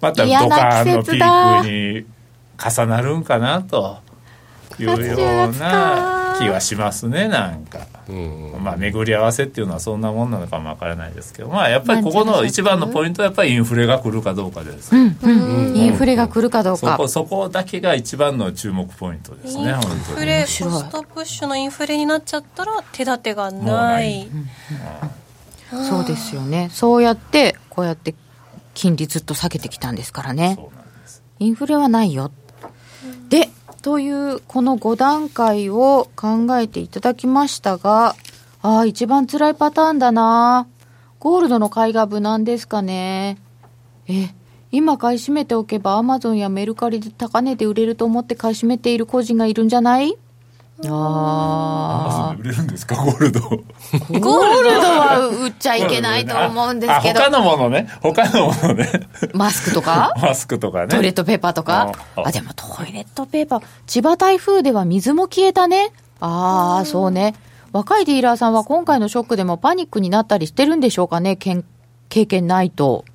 [0.00, 2.06] またドカーンのピークに
[2.58, 3.98] 重なるんかなと
[4.78, 7.86] いうような気はしますねなんか。
[8.08, 8.54] うん。
[8.62, 11.48] まあ巡り合わせっていうのはそんなもんなのかもわからないですけど。
[11.48, 15.16] まあやっぱりここの一番のポイントはやっぱりインフレが来るかどうかです、うん。
[15.22, 16.92] うんインフレが来るかどうか。
[16.92, 24.22] そこそこだけが一番の注目ポイントですね本イン当にフレコストプッシュのインフレになっちゃったら手立てがなない。
[24.22, 24.30] い
[25.70, 26.68] そうですよね。
[26.72, 28.14] そうやってこうやって
[28.74, 30.58] 金利ずっと下げてきたんですからね。
[31.38, 32.30] インフレはないよ。
[33.28, 33.50] で、
[33.86, 38.16] というこの5段階を考えていただきましたが、
[38.60, 40.66] ああ、一番辛いパターンだな。
[41.20, 43.38] ゴールドの買いが無難ですかね。
[44.08, 44.30] え、
[44.72, 50.16] 今買い占めておけばアマゾンやメルカリで高値で売れると思って買い占めている個人がいるんじゃない？
[50.84, 52.36] ああ。
[52.38, 52.96] 売れるんですか？
[52.96, 53.40] ゴールド。
[53.40, 57.20] ゴールドは売っちゃいけないと思うんですけど。
[57.20, 57.88] あ他、のものね。
[58.02, 59.08] 他のものね。
[59.32, 60.12] マスクとか？
[60.20, 60.88] マスクとかね。
[60.88, 61.92] トイレットペーパーとか？
[62.16, 63.62] あああ、でもトイレットペーパー。
[63.86, 65.92] 千葉台風では水も消えたね。
[66.20, 67.34] ああ、そうね。
[67.72, 71.36] 若いディーラーさんは今回のショックでもパニックになったりしてるんでしょうかね。
[71.36, 71.64] けん
[72.10, 73.06] 経験ないと。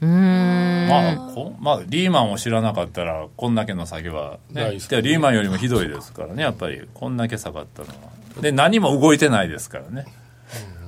[0.00, 0.88] うーん。
[0.88, 6.82] まあこまあ、リーマンを知らなかったらこんだけの下げは、ね、リーマンよりもひどいですからねやっぱり。
[6.94, 7.94] こんだけ下がったのは。
[8.40, 10.06] で何も動いてないですからね。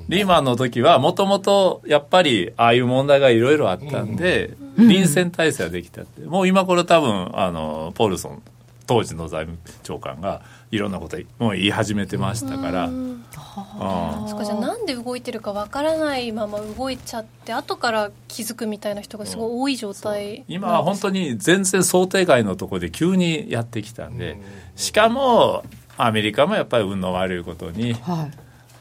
[0.09, 6.23] リーマンの時はもともとやっぱりああいう問題がいろいろあったんで、臨戦態勢はできたって。
[6.23, 8.43] もう今頃多分あのポールソン
[8.87, 13.25] 当時の財務長官がいろんなこともう言い始めてましたから、うん。
[13.33, 24.39] そっかじゃあなんで動いてるかわからないまま動いちゃって後から気づくみたいな人がすごい多い状態今は本当に全然想定外のところで急にやってきたんで、
[24.77, 25.65] しかも
[25.97, 28.29] アメリカもやっぱり運の悪いことには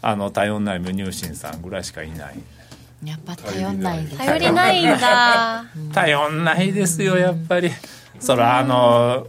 [0.01, 2.39] あの頼んない無入信さんぐらいしかいない。
[3.03, 3.07] い。
[3.07, 5.65] やっぱ頼んない頼りないんだ。
[5.93, 7.71] 頼んないですよやっぱり。
[8.19, 9.27] そらあの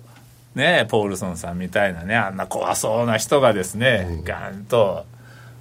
[0.58, 5.06] ねポールソンさんみたいなねあんな怖そうな人がですね、ガンと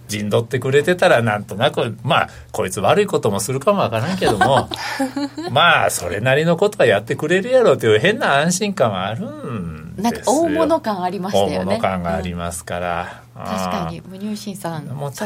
[0.07, 4.69] 陣取ってくれてたらなんとなくまあこいつ悪いこともするかもわからんけども
[5.51, 10.03] まあそれなりのことはやってくれるやろうという変な安心感はあるんですよ。
[10.03, 11.57] なんか大物感ありましたよね。
[11.57, 15.25] 大物感がありますから、確かに、無入信さん、ちょもうっと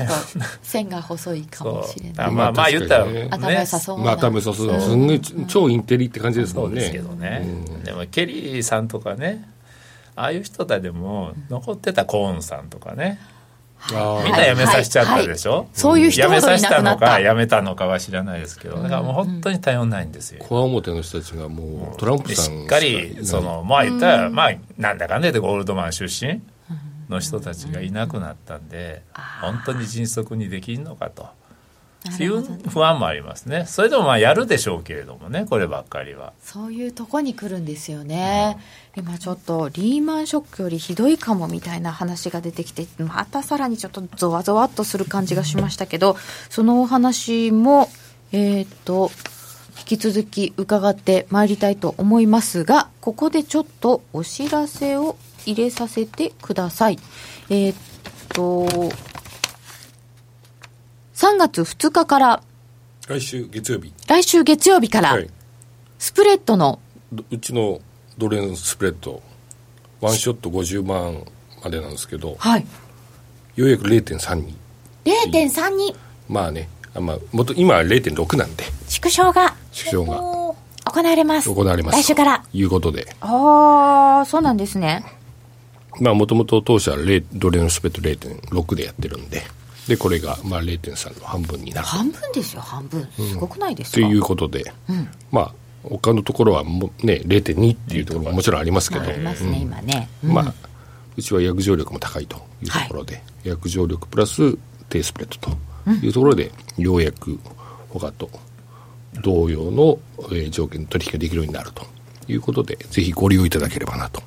[0.62, 2.32] 線が細いかもしれない。
[2.32, 4.06] まあまあ言ったら、確頭良さそうな。
[4.06, 6.82] まあ多分そうそうすんごい超インテリって感じですもんね。
[6.82, 7.46] そうですけどね、
[7.84, 9.48] でもケリーさんとかね
[10.16, 13.20] ああいう人たちでも残ってたコーンさんとかね。
[13.94, 16.98] あみんな辞めさせちゃったでしょ、そういう人辞めさせたの。
[16.98, 25.00] か辞めたのかは知らないですけどだからもう本当に頼んないんですよ、こわ表の人たちがもうトランプさんでしっかりそのまあ言ったらまあなん。
[25.00, 26.42] だかんだでゴールドマン出身
[27.10, 29.02] の人たちがいなくなったんで
[29.42, 31.28] 本当に迅速にできんのかと
[32.10, 33.66] っていう不安もありますね。
[33.68, 36.34] それでもまあやるでしょうけれどもねこればっかりは。
[36.42, 38.58] そういうとこに来るんですよね、
[38.98, 46.18] うん、今ちょっとリーマンショックよりひどいかもみたいな話が出てきてまたさらにちょっとゾワゾワっとする感じがしましたけど
[46.50, 47.90] そのお話も
[48.32, 49.12] えっ、と
[49.78, 57.00] 引き続き伺ってまいりたいと思いますがここでちょっとお知らせを入れさせてください。
[57.50, 57.76] えっ、
[58.34, 58.68] と
[61.22, 62.42] 3月2日から。
[63.08, 63.94] 来週月曜日。
[64.08, 65.30] 来週月曜日から、はい、
[66.00, 66.80] スプレッドの。
[67.30, 67.80] うちの
[68.18, 69.22] ドル円スプレッド。
[70.00, 71.24] ワンショット50万
[71.64, 72.66] までなんですけど、はい、
[73.56, 74.52] ようやく0.32
[75.06, 75.96] 0.32
[76.28, 76.68] まあね。
[76.96, 78.64] あまあ、もと今は0.6なんで。
[78.88, 79.54] 縮小が。
[79.72, 80.18] 縮小が。
[80.18, 81.54] 行われます。
[81.54, 82.02] 行われます。
[82.02, 82.44] 来週から。
[82.52, 83.16] いうことで。
[83.22, 85.06] ああそうなんですね。
[86.00, 86.98] まあもともと当社は
[87.32, 88.28] ドル円のスプレッド
[88.60, 89.44] 0.6でやってるんで
[89.92, 91.88] でこれがまあ0.3の半分になる。
[91.88, 93.06] 半分ですよ半分。
[93.12, 100.54] すごくないですか、ということで、うん、まあ他のところはもね0.2っていうところももちろんありますけど、ありますね、今ね、まあ
[101.18, 105.58] うちは約定力も高いというところで、はい、約定力プラス低スプレッド
[105.92, 107.38] というところで、ようやく
[107.90, 108.30] 他と
[109.22, 110.00] 同様の、
[110.32, 111.86] えー、条件取引ができるようになると
[112.30, 114.22] いうことでぜひご利用いただければなと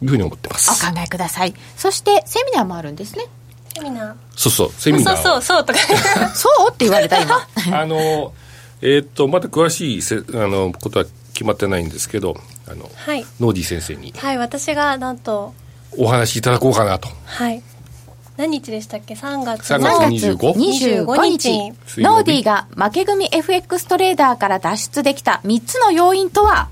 [0.00, 0.70] いうふうに思ってます。
[0.70, 1.52] お考えください。
[1.76, 3.26] そしてセミナーもあるんですね
[3.74, 4.14] セミナー。
[4.36, 5.16] そうそうセミナー。
[5.16, 5.78] そうそうそうとか。
[6.34, 7.46] そうって言われた今。
[7.72, 8.32] あの
[8.80, 12.36] えー、っとまだ詳しいせあのことは決まってないんですけど
[12.68, 14.12] あの、はい、ノーディ先生に。
[14.16, 15.54] はい私がなんと。
[15.98, 17.08] お話しいただこうかなと。
[17.24, 17.62] はい。
[18.36, 21.04] 何日でしたっけ？3月3月 25?
[21.04, 21.72] 25日。
[22.00, 26.68] ノーディーが負け組 FX トレーダーから脱出できた3つの要因とは、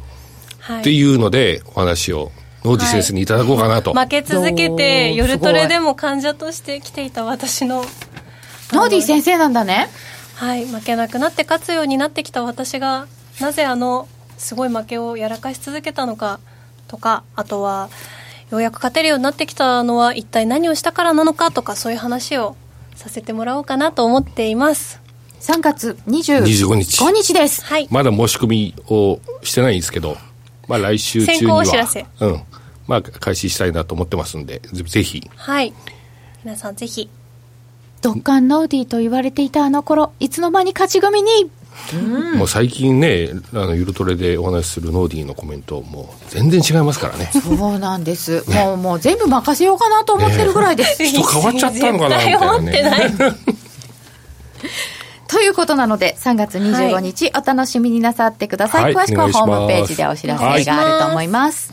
[0.61, 2.33] はい、っていうのでお話を
[2.65, 7.85] ノーディ先生にいただこうかなと、はい、負け続けて夜トレでも患者として来ていた私の。
[8.73, 9.89] ノーディ先生なんだね。
[10.41, 13.07] はい負けなくなって勝つようになってきた私が
[13.41, 16.41] なぜあのすごい負けをやらかし続けたのか
[16.89, 17.91] とかあとは
[18.51, 22.57] ようやく勝てるようになってきたのは一体何をしたからなのかとかそういう話を
[22.97, 25.01] させてもらおうかなと思っています。
[25.41, 30.17] 3月25日 ,25 日です、はい、まだ申し込みをしてないんですけど、
[30.71, 31.35] まあ、来週中には。
[31.35, 32.43] 先行お知らせ、うん。
[32.87, 35.29] まあ、開始したいなと思ってますんでぜひ。
[35.35, 35.75] はい。
[36.45, 37.11] 皆さんぜひ。
[38.01, 41.51] ドッカンノーディーと言われていたあの頃いつの間に勝ち組に？
[41.95, 47.31] うん、もう最近ねあのゆるトレでお話しするノーディーのコメントもう全然違いますからね。
[47.33, 52.17] そうなんです、ね、もうもう全部任せようかなと思ってるぐらいです、ね、人変わっちゃったのかな
[52.61, 53.15] みたいなね
[55.31, 61.73] ということなので3月25日お楽しみになさってください、はい、詳しくはホームページでお知らせがあると思います、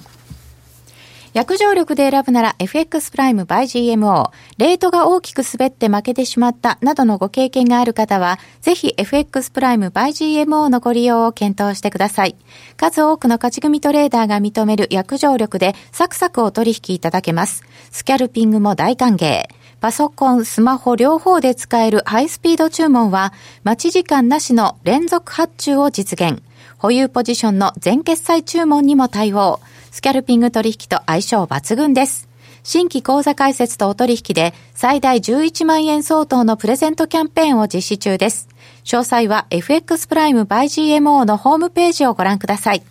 [1.37, 4.31] 約定力で選ぶなら FX プライム by GMO。
[4.57, 12.35] レートが大きく滑って負けてしまったなどのご経験がある方は、ぜひ FX プライム by GMO のご利用を検討してください。
[12.75, 17.63] 数多くの勝ち組トレーダーが認める約定力でサクサクお取引いただけます。
[17.91, 19.43] スキャルピングも大歓迎。
[19.79, 23.31] パソコン、スマホ両方で使えるハイスピード注文は、
[23.63, 26.41] 待ち時間なしの連続発注を実現。
[26.79, 29.59] 保有ポジションの全決済注文にも対応。
[29.91, 32.27] スキャルピング取引と相性抜群です。
[32.63, 38.49] 新規口座開設とお取引で最大11万円相当のプレゼントキャンペーンを実施中です。
[38.83, 40.65] 詳細は FX プライム by
[40.97, 42.83] GMO のホームページをご覧ください。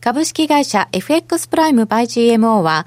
[0.00, 2.86] 株式会社 FX プライム by GMO は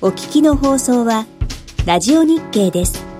[0.00, 1.26] お聞きの放送は
[1.84, 3.17] ラジオ日経です。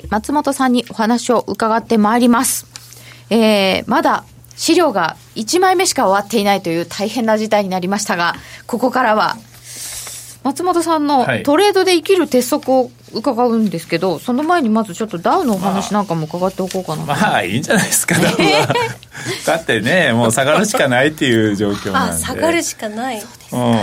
[0.00, 2.66] き松本さんにお話を伺ってまいります。
[3.30, 4.24] えー、まだ
[4.56, 8.34] 資料が1枚目しか終わっていないという大変な事態になりましたが、
[8.66, 9.36] ここからは
[10.44, 18.74] 松本さんのトレードで生きる鉄則を伺うんですけど、その前にまずちょっとダウのお話なんかも伺っておこうかな、まあ、まあいいんじゃないですか、ダウは。
[19.46, 22.14] だってね、もう下がるしかないっていう状況なんで。
[22.14, 23.20] あ、下がるしかない。
[23.20, 23.78] そうですうん。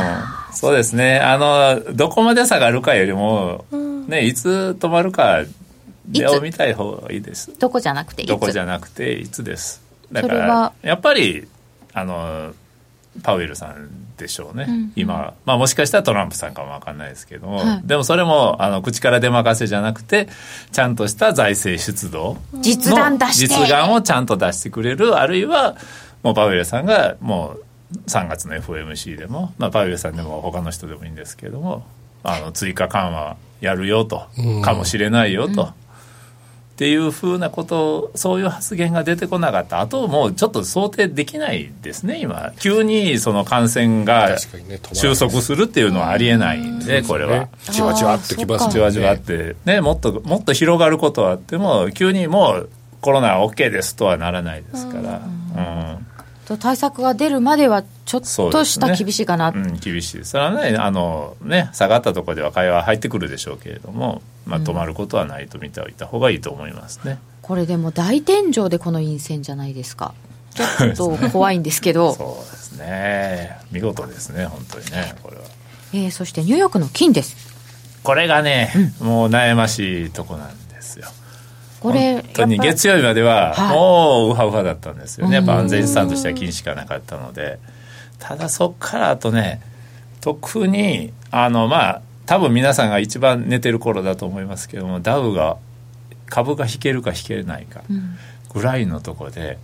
[0.53, 1.19] そうですね。
[1.19, 5.43] あの、どこまで下がるかよりも、うん、ね、いつ止まるか
[6.09, 7.57] でを見たい方がいいです。
[7.59, 8.29] どこじゃなくていつ？
[8.29, 9.81] どこじゃなくていつです。
[10.11, 11.47] だから、やっぱり、
[11.93, 12.53] あの、
[13.21, 20.29] パウエルさんでしょうね、うん、今、まあ、もしかしたらトランプさんかも分かんないですけども、はい、でもそれもあの口から出任せじゃなくて
[20.71, 23.47] ちゃんとした財政出動実弾出して。
[23.47, 25.17] 実弾をちゃんと出してくれる。
[25.17, 25.75] あるいは
[26.23, 27.57] もうパウエルさんがも
[27.91, 31.85] う3月の FOMC でも、まあ、パウエルさんでも他の人でもいいんですけども
[32.23, 34.27] あの追加緩和やるよと、
[34.63, 35.73] かもしれないよと。
[36.79, 39.81] っていうふうなことそういう発言が出てこなかった。
[39.81, 42.53] あともうちょっと想定できないですね今。
[42.57, 44.37] 急にその感染が
[44.93, 47.49] 収束するっていうのはありえないんで、これは。
[47.69, 49.57] じわじわってきますじわじわって。
[49.65, 52.69] ねもっともっと広がることはあっても急にもう
[53.01, 55.17] コロナは OK ですとはならないですから。
[55.17, 56.05] うん
[56.57, 59.61] 対策が出るまではちょっとした厳しいかな、ね。
[59.61, 60.25] うん、厳しい。
[60.25, 70.13] それはねあのね下がったところでは会話入ってくるでしょうけれども、まあ、止まることはないと見ておいた方がいいと思いますね、これでも大天井でこの陰線じゃないですか。
[70.55, 72.13] ちょっと怖いんですけど。
[72.15, 73.57] そうですね。
[73.71, 75.43] 見事ですね本当にねこれは、
[75.93, 77.49] えー、そしてニューヨークの金です。
[78.03, 78.71] これがね、
[79.01, 81.09] うん、もう悩ましいとこなんですよ
[81.79, 87.59] これ本当に月曜日まではもうウハウハだったんですよね、やっぱ安全資産としては金しかなかったので。
[88.19, 89.61] ただそこからあとね
[90.21, 95.57] 特にあのまあ多分皆さんが一番寝てる頃だと思いますけどもダウが
[96.27, 97.81] 株が引けるか引けないか
[98.53, 99.57] ぐらいのところで、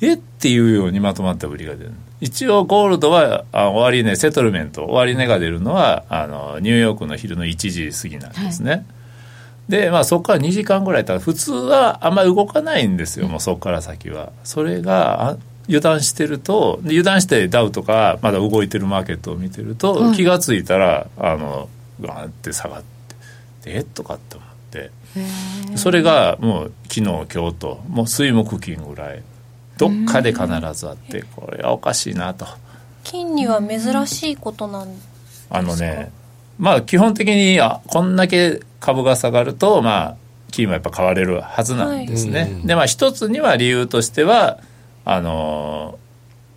[0.00, 1.92] うん、えっていうようにまとまった売りが出る。
[2.20, 8.84] 一応ゴールドはあ終値セトルメント終値が出るのはあのニューヨークの昼の1時過ぎなんですね、はい
[9.72, 14.30] で、まあ、そこから2時間ぐらいたら普通はあんまり動かないんですよ、もうそこから先は。
[14.44, 21.70] それが油断してると油断してダウとかまだ動いてるマーケットを見てると、うん、気が付いたらあの
[22.02, 22.82] ガーンって下がっ
[23.62, 23.78] てえ？
[23.78, 24.90] っとかって思って。
[25.76, 29.22] それがもう昨日今日ともう水木金ぐらい。
[29.78, 32.46] どっかで必ずあってこれはおかしいなと。
[33.04, 35.58] 金には珍しいことなんですか？
[35.58, 36.12] あのね
[36.58, 40.16] まあ基本的にあこんだけ株が下がるとまあ
[40.50, 44.60] 金はやっぱ買われるはずなんですね、はい、でまあ一つには理由としては
[45.04, 45.98] あの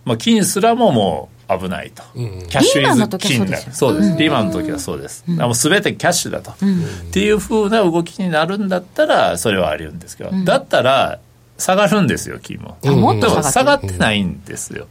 [0.04, 11.20] まあ金すらももう危ないと、うん、キャッシュイズ金だそうです、リーマンの時はそうです、うん、もう全てキャッシュだと、うん、っていうふうな動きになるんだったらそれはありるんですけど、だったら
[11.56, 14.88] 下がるんですよ金も、もっと下がってないんですよ、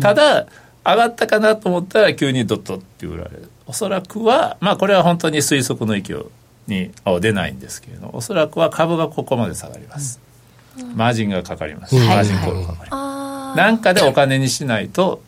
[0.00, 0.46] ただ
[0.84, 6.14] 上がったかなと思ったら急にドットって売られるおそらくはまあこれは本当に推測の域
[6.66, 6.90] に
[7.20, 10.20] 出ないんですけれどおそらくは株がここまで下がります、
[10.96, 12.66] マージンがかかります、マージンコールが。
[12.66, 15.22] かかります、なんかでお金にしないと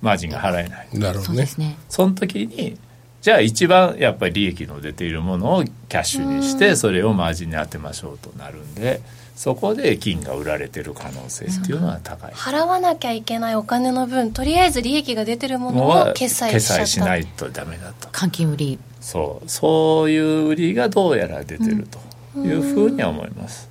[0.00, 0.88] マージンが払えない。
[0.92, 1.46] なるほどね。
[1.88, 2.78] その時に
[3.22, 9.00] じゃあ一番やっぱり利益の出ているものをキャッシュにしてそれをマージンに当てましょうとなるんで
[9.36, 18.08] そこで金が売られてる可能性っていうのは高い、払わなきゃいけないお金の分とりあえず利益が出てるものを決済決済しないとダメだと。
[18.08, 18.78] 換金売り。
[18.98, 19.48] そう。
[19.48, 21.86] そういう売りがどうやら出てる
[22.34, 23.68] というふうには思います、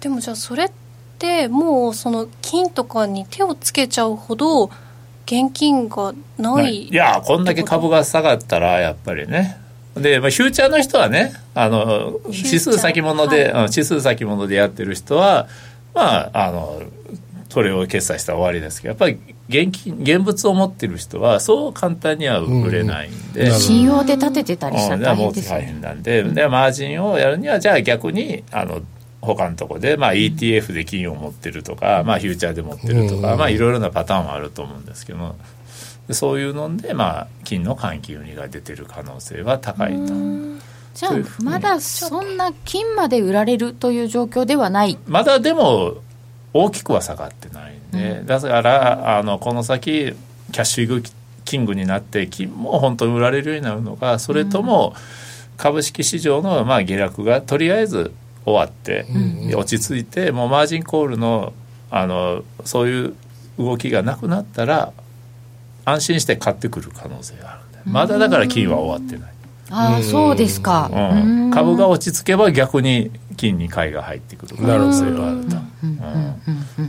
[0.00, 0.70] でもじゃあそれっ
[1.18, 4.70] てもうその金とかに手をつけちゃうほど
[5.26, 9.58] 現金がないいやこんだけ株が下がったらやっぱりね
[9.96, 15.48] で、まあ、フューチャーの人はねあの指数先物で、はい、指数先物でやってる人は
[15.94, 16.82] まああの
[17.48, 19.18] それを決済したら終わりですけどやっぱり
[19.48, 26.22] 現金現物を持ってる人はそう簡単には売れないんで、うん、信用で立ててたりしたら大変です、ね、大変なんで。
[26.24, 28.80] でマージンをやるにはじゃあ逆にあの
[29.20, 35.36] 他のとこで、まあ、ETF で金を持ってるとか、まあ、フューチャーで持ってるとか、まあ、いろいろなパターンはあると思うんですけど
[36.10, 40.12] そういうので、まあ、金の換金売りが出てる可能性は高いと。
[40.94, 44.98] じゃあまだそんな金まで売られるという状況ではない。
[45.06, 45.96] まだでも
[46.52, 50.14] 大きくは下がってないんで、うん、だからあのこの先
[50.52, 51.12] キャッシュ
[51.44, 54.94] キングになって金も本当に売られるようになるのかそれとも
[55.56, 58.12] 株式市場のまあ下落がとりあえず
[58.44, 59.06] 終わって、
[59.56, 61.54] 落ち着いてもうマージンコールの
[61.90, 63.14] あのそういう
[63.58, 64.92] 動きがなくなったら
[65.84, 69.34] 安心して買ってくる可能性があるんでまだだから金は終わってない。
[69.70, 74.56] ああそうですか、うん、株が落ち着けば逆に金に買いが入ってくる。
[74.56, 75.56] 可能性があると。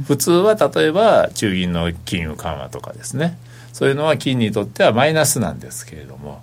[0.07, 3.37] 普通は例えば中銀の金融緩和とかですね。
[3.73, 6.41] そういうのは金にとってはマイナスなんですけれども。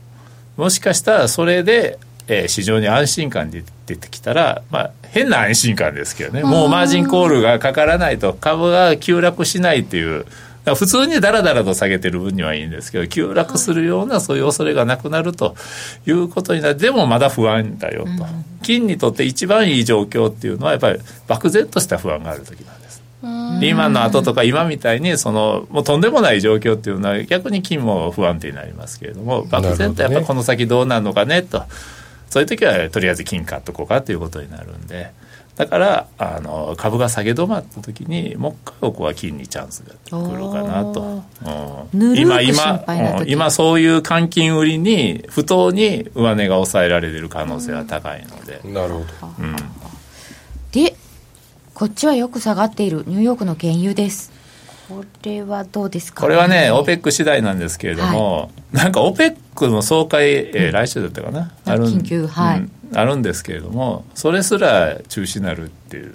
[0.57, 1.99] もしかしたらそれで、
[2.29, 6.43] えー、市場に安心感で出てきたら、まあ、変な安心感ですけどね。
[6.43, 10.27] もうマージンコールがかからないと株が急落しないっていう
[10.65, 15.57] 普通にだらだらと下げてる分にはいいんですけど急落するようなそういう恐れがなくなると
[16.07, 16.77] いうことになる。
[16.77, 18.27] でもまだ不安だよと、
[18.63, 23.03] 金にとって一番いい状況っていうのはやっぱり漠然とした不安がある時なんです。
[23.61, 31.65] リーマンの後とか今みたいにそのもうとんでもない状況っていうのは逆に金も不安定になりますけれども漠然とやっぱこの先どうなるのかねと。
[32.31, 35.11] そういう時はとりあえず金買っとこうかということになるんで。
[35.57, 41.23] だからあの株が下げ止まった時にもう一回ここは金にチャンスが来るかなと、
[41.93, 42.85] うん、今今、
[43.21, 49.07] うん、今そういう換金売りに不当に上値が抑えられてる可能性は高いので、うん、なるほど、
[49.39, 49.57] うん、
[50.73, 50.97] で
[51.75, 53.03] こっちはよく下がっている。
[53.07, 54.31] ニューヨークの原油です。
[54.89, 66.13] これはどうですか、これはね、オペック次第なんですけれども、はい、なんかオペックの総会、えー、来週だったかな、ある緊急、はい、うんあるんですけれどもそれすら中止になるっていう。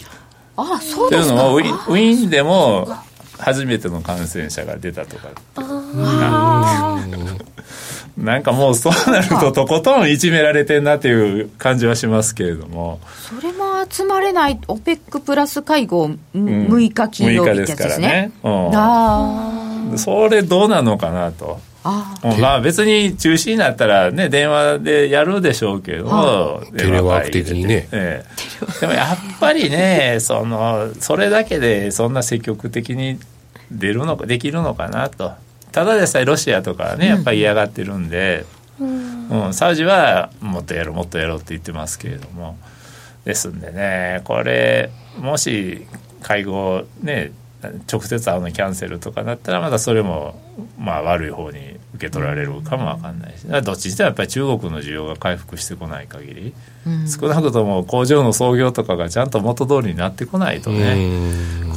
[0.55, 1.35] あそうですか。
[1.35, 2.87] っていうのもウィウィーンでも
[3.37, 5.29] 初めての感染者が出たとか
[8.17, 12.99] なんかもうそうなるととことんいじめられてんなっていう感じはしますけれども。
[13.29, 21.59] それも集まれない OPEC プラス会合6日金曜日ですね、うん、6日ですからね、うん、それどうなのかなと。
[21.61, 21.66] あ
[22.39, 33.19] まあ別に中止になったらね電話でやるでしょうけどテレワーク的にね、ええ、でもやっぱりねそのそれだけでそんな積極的に
[33.71, 35.31] 出るのかできるのかなと。
[35.71, 38.45] ただでさえロシアとかねやっぱり嫌がってるんで、
[38.79, 42.57] うん、うん、サウジはもっとやろうもっとやろうって言ってますけれども。
[43.27, 45.85] ですんでねこれもし
[46.21, 47.33] 会合ね
[47.91, 50.39] 直接会うのキャンセルとかだったらまだそれも
[50.79, 56.53] まあ悪い方に受け取られるかも分かんないしどっちにしてもやっぱり中国の需要が回復してこない限り、
[56.85, 60.97] うん、少なくとも工場の操業とかがちゃんと元通りになってこないとね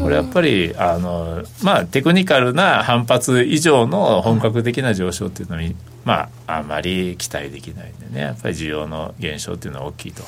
[0.01, 10.23] これやっぱりあのまあテクニカルな反発以上の本格的な上昇っていうのにまああまり期待できないんでねやっぱり需要の減少っていうのは大きいと。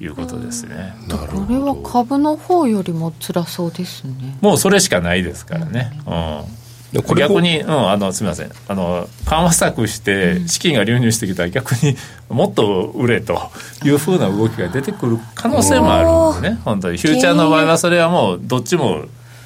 [0.00, 0.94] いうことですね。
[1.08, 4.38] これは株の方よりも辛そうですね。
[4.40, 5.90] もうそれしかないですからね。
[6.06, 6.67] うん。
[6.92, 8.50] 逆に、うん、あのすみません。
[8.66, 11.96] あの緩和策して資金が流入してきたら逆に
[12.28, 13.50] もっと売れと
[13.84, 16.60] いうふうな動きが出てくる可能性もあるんでね。
[16.64, 16.98] 本当に。
[16.98, 19.04] フューチャーの場合はそれはもうどっちも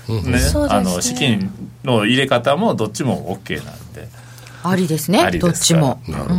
[0.08, 0.38] ね、ね。
[0.68, 1.50] あの資金
[1.84, 4.08] の入れ方もどっちも OK なんで。
[4.62, 5.28] ありですね。
[5.38, 6.00] どっちも。
[6.06, 6.34] なるほど。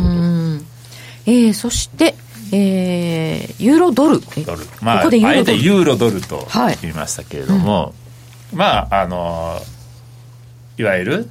[1.26, 2.14] えー、そして
[2.52, 4.20] えー、ユーロドル。
[4.20, 5.50] ドル、まあ、ここでユーロドル。
[5.50, 6.46] あえてユーロドルと
[6.82, 7.92] 言いましたけれども、はい
[8.52, 9.60] うん、まああの
[10.78, 11.28] いわゆる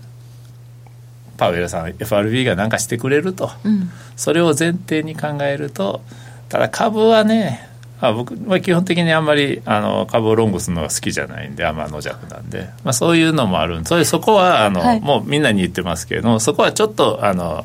[1.38, 6.02] パウエルさん FRB が何かしてくれると、うん、それを前提に考えると
[6.50, 7.70] ただ株はね
[8.04, 17.64] まあ、僕は基本的にあんまりあの株をロングするのが好きじゃないんであんまの弱なんで、まあ、そういうのもあるんでそれそこはあの、はい、もうみんなに言ってますけれどもそこはちょっとあの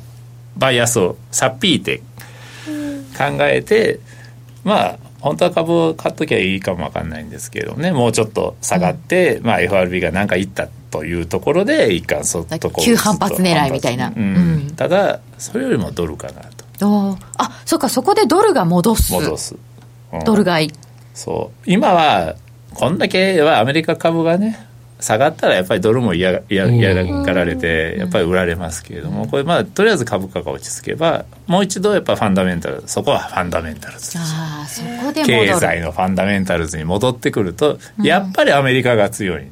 [0.56, 2.02] バイアスをさっぴいて
[3.18, 3.98] 考えて、
[4.62, 7.90] まあ本当は株を買っときゃいいかもわかんないんですけどね。
[7.90, 16.42] もうちょっと下がって、うん、まあ、FRB が何か言ったというところで一貫そっとこう急反発狙いみたいな、うん、ただそれよりもドルかな
[16.80, 17.18] と。
[17.36, 19.12] あそっかそこでドルが戻す。
[19.12, 19.56] 戻す、
[20.12, 20.72] うん、ドル買い。
[21.14, 21.70] そう。
[21.70, 22.36] 今は
[22.74, 24.68] こんだけはアメリカ株がね
[25.00, 34.18] 下がったらやっぱりドルも嫌嫌がられてやっぱり売られますけれどもこれまあとりあえず株価が落ち着けばもう一度やっぱファンダメンタルそこはファンダメンタルズ。
[34.18, 39.46] あそこで経済のファンダメンタルズに戻ってくるとやっぱりアメリカが強い、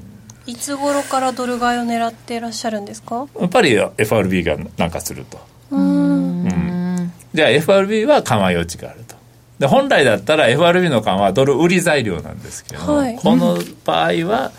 [0.46, 3.26] いつ頃からドル買いを狙っていらっしゃるんですか？
[3.40, 5.38] やっぱり FRB がなんかすると。
[5.70, 6.44] うん。
[6.44, 7.12] うん。
[7.34, 9.16] じゃあ FRB は緩和余地があると。
[9.58, 14.52] で本来だったら FRB の緩和はドル売り材料なんですけど、はい、この場合は、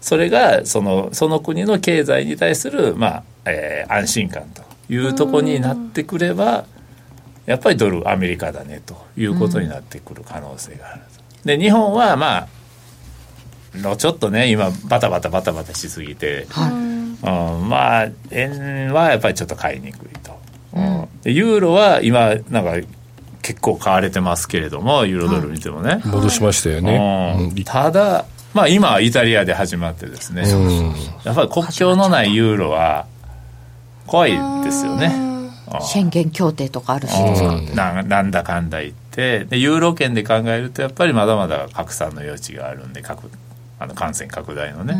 [0.00, 6.64] それがそのその国の経済に対する、まあえー、安心感というところになってくれば
[7.44, 11.02] やっぱりドルアメリカだねということになってくる可能性がある。
[11.44, 12.48] で日本はまあ
[13.82, 16.76] のちょっとね今バタバタバタバタしすぎて、はい、う
[17.64, 20.38] ん、まあ円はやっぱりちょっと買いにくいと、
[20.74, 22.88] うん、ユーロは今なんか
[23.42, 30.42] 結構買われてますけれどもユーロドル見てもね、はい、戻しましたよね、うん、ただまあ今はイタリアで始まってですね、
[31.24, 33.06] やっぱり国境のないユーロは
[34.06, 34.32] 怖い
[34.64, 35.12] ですよね。
[35.82, 37.12] 宣言協定とかあるし、
[37.74, 39.44] ななんだかんだ言って。
[39.44, 43.02] でユーロ圏で考えるとやっぱりまだまだ拡散の余地があるんで
[43.78, 44.96] あの感染拡大のね。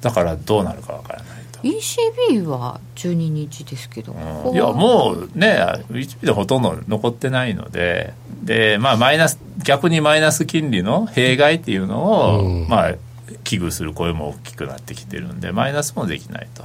[0.00, 1.60] だからどうなるかわからないと。
[1.60, 8.14] ECB は12日ですけど、うん、いやもうね ECB でほとんど残ってないので。
[8.42, 12.94] で、まあ、マイナス逆にマイナス金利の弊害っていうのを、うん、まあ
[13.44, 16.64] 危惧する声も大きくなってきてるんでマイナスもできないと。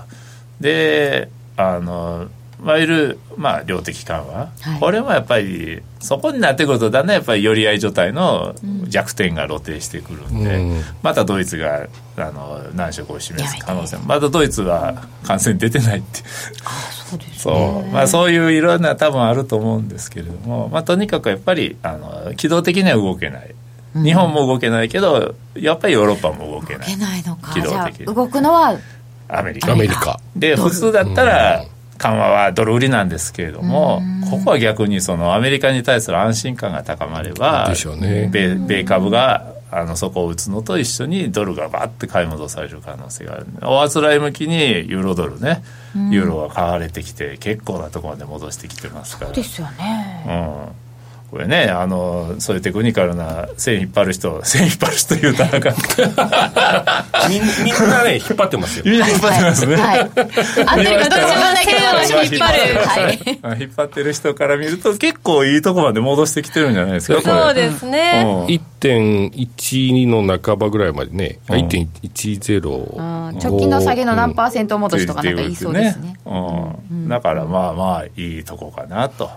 [0.61, 2.27] であの
[2.63, 8.55] いわゆる、まあ、量的緩和、はい、これもやっぱりそこになってくるとだんだんやっぱり寄り合い状態の
[8.87, 11.87] 弱点が露呈してくるんで、うん、またドイツが
[12.17, 14.05] あの難色を示す可能性も。
[14.05, 16.21] まだドイツは感染出てないって
[17.09, 17.91] そうです、そう。
[17.91, 23.53] まあ、そういういろんな多分あると思うんですけれども、まあ、とにかくやっぱりあの機動的には動けない。
[23.95, 26.87] 日本も動けないけどやっぱりヨーロッパも動けない。
[26.87, 27.53] 動けないのか。
[27.53, 28.77] 機動的動くのは
[29.27, 29.71] アメリカ。
[29.71, 30.19] アメリカ。
[30.35, 31.65] で普通だったら、
[31.97, 43.47] 緩和はドル売りなんですけれども、ここは逆にそのアメリカに対する安心感が高まれば、ね、米米株があのそこを打つのと一緒にドルがバッて買い戻される可能性がある。
[43.63, 45.63] おあつらい向きにユーロドルね、
[46.11, 49.27] ユーロが買われてきて結構なところまで戻してきてますから。
[49.27, 50.84] そうですよね、うん
[51.31, 55.75] これねあのそういうテクニカルな線引っ張る人 線引っ張る人言うたらあかん。
[57.29, 58.85] みみんなね引っ張ってますよ。
[58.85, 62.79] みんな引っ張ってますね、はい、はい、あというかどっちもだけど引っ張る、
[63.41, 79.29] はい、引っ張ってる人から見ると結構いいとこまで戻してきてるんじゃないですかそうですね、うん、1.12の半ばぐらいまでね、うん、1.10直近の下げの何パーセント戻しとかなんか言いそうですね、うん、だからまあまあいいとこかなと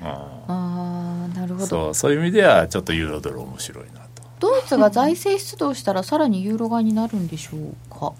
[0.00, 1.66] ああなるほど。
[1.66, 4.22] そうそういう意味ではちょっとユーロドル面白いなと。
[4.40, 8.12] ドイツが財政出動したらさらにユーロ買いになるんでしょうか？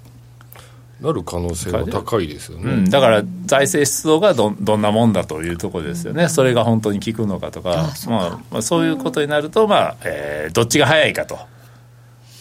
[1.01, 7.93] なる可能性は高いですよね、うん、だから財政出動がどどんなもんだというところですよね、うん、それが本当に効くのかとか。
[8.09, 11.39] まあ、まあ、そういうことになると、まあえー、どっちが早いかと。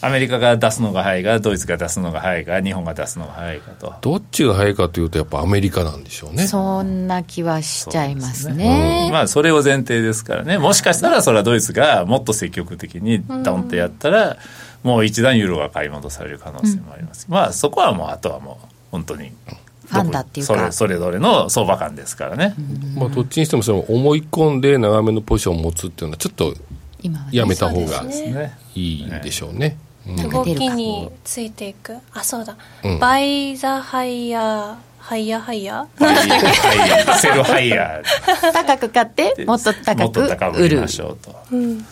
[0.00, 3.94] アメリカが出すのが早いかドイツが出すのが早いか日本が出すのが早いかと。
[4.00, 6.46] どっちが早いかというとやっぱアメリカなんでしょうね。
[6.46, 10.58] そんな気はしちゃいますね、ねうん、まあそれを前提ですからね。
[10.58, 14.36] もしかしたらそれはドイツがもっと積極的にドンってやったら、
[14.84, 19.32] もう一段ユーロが買い戻される可能性もあります、うん、まあそこはもうあとはもう本当に
[19.86, 20.54] ファンだっていうか。
[20.54, 22.54] それそれぞれの相場感ですからね、
[22.94, 26.54] まあ、どっちにしてもその思い込んで長めのポジションを持つっていうのはちょっと
[27.32, 28.04] やめた方が
[28.76, 29.76] いいでしょうね。
[30.30, 31.96] 動きについていく。
[32.12, 36.02] あそうだ、うん、バイザハイヤーハイヤーハイヤー。
[36.02, 38.52] なんだっけ sell higher。
[38.52, 41.84] 高く買ってもっと高く売るましょうと、うん、で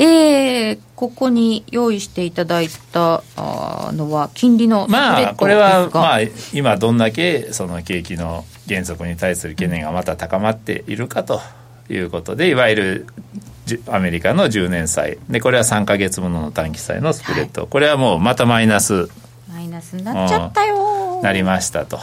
[0.00, 6.18] えー、ここに用意していただいたのは金利のまあこれはまあ
[6.52, 11.40] 今どんだけその景気の減速に対する懸念がまた高まっているかと
[11.90, 13.06] いうことでいわゆる
[13.88, 19.08] アメリカの10年債でこれは3か月ものの短期債のスプレッド、はい、これはもうまたマイナス。
[19.48, 21.98] マイナスになっちゃったよ、なりましたと、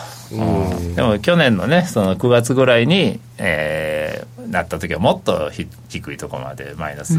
[0.95, 5.51] でも去年のねその9月ぐらいに、えー、なった時はもっと
[5.89, 7.13] 低いところまでマイナス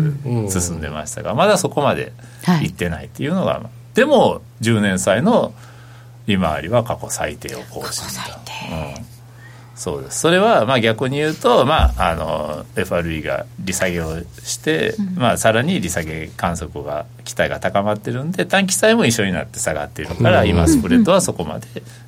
[0.50, 2.12] 進んでましたが、まだそこまで
[2.62, 5.54] いってないっていうのが、はい、でも10年債の
[6.26, 8.04] 利回りは過去最低を更新
[8.44, 8.52] と。
[9.00, 9.15] うん
[9.76, 10.20] そうです。
[10.20, 21.66] それはまあ逆に言うと、まあ、あの FRE が利下げをして、うん、まあ、さらに利下げ観測が期待が高まってるんで短期債も一緒になって下がっているから、うん、今スプレッドはそこまで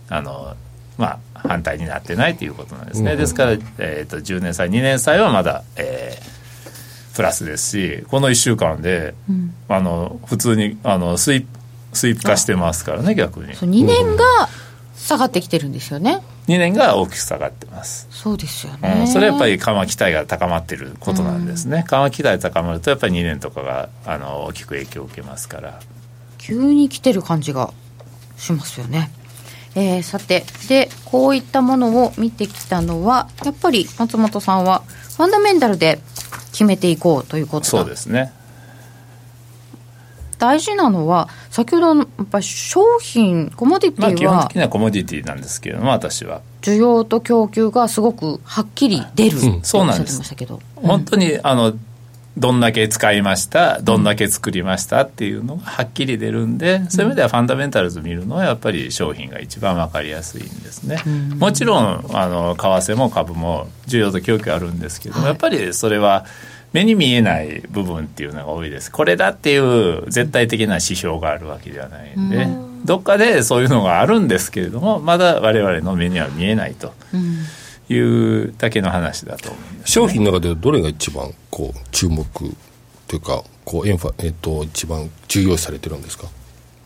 [0.09, 0.57] あの、
[0.97, 9.15] まあ、反対になってないということなんですね、うん、ですから、えーと、10年債2年債はまだ、えー、プラスですしこの1週間で、
[9.69, 11.47] あの普通にあのスイ
[11.93, 13.53] スイープ化してますからね逆に。
[13.53, 14.25] 2年が
[14.97, 18.09] 下がってきてるんですよね、2年が大きく下がってます。
[18.11, 25.79] そうですよね、うん、それはやっぱり緩和期待が高まってることなんですね、うん、緩和期待高まるとやっぱり2年とかがあの大きく影響を受けますから。
[26.39, 27.73] 急に来てる感じが
[28.39, 29.11] しますよね。
[29.75, 34.81] えー、さてでこういったものを見てきたのはやっぱり松本さんは
[35.17, 36.01] ファンダメンタルで
[36.53, 38.33] 決めていこうということそうですね
[40.39, 46.41] 大事なのは先ほどのやっぱ商品コモディティは、まあ、基本的にはコモディティなんですけれども私は。
[46.61, 50.23] 需要と供給がすごくはっきり出る、うん、そうなんです。
[50.75, 51.73] 本当にあの
[52.39, 66.27] どんだけ使いましたどんだけ作りましたっていうのがはっきり出るんで、うん、そういう意味ではファンダメンタルズ見るのはやっぱり商品が一番分かりやすいんですね、うん、もちろんあの為替も株も需要と供給あるんですけども、はい、やっぱりそれは
[66.73, 68.93] 目に見えない部分っていうのが多いです。
[68.93, 72.47] これだっていう絶対的な指標があるわけではないんで、
[72.85, 76.93] どっかでそういうのがあるんですけれどもまだ我々の目には見えないと。
[77.91, 82.23] いうだけの話だと思う、ね、商品の中でどれが一番こう注目
[83.07, 86.27] というかこうエンファ、えーと、一番重要視されてるんですか？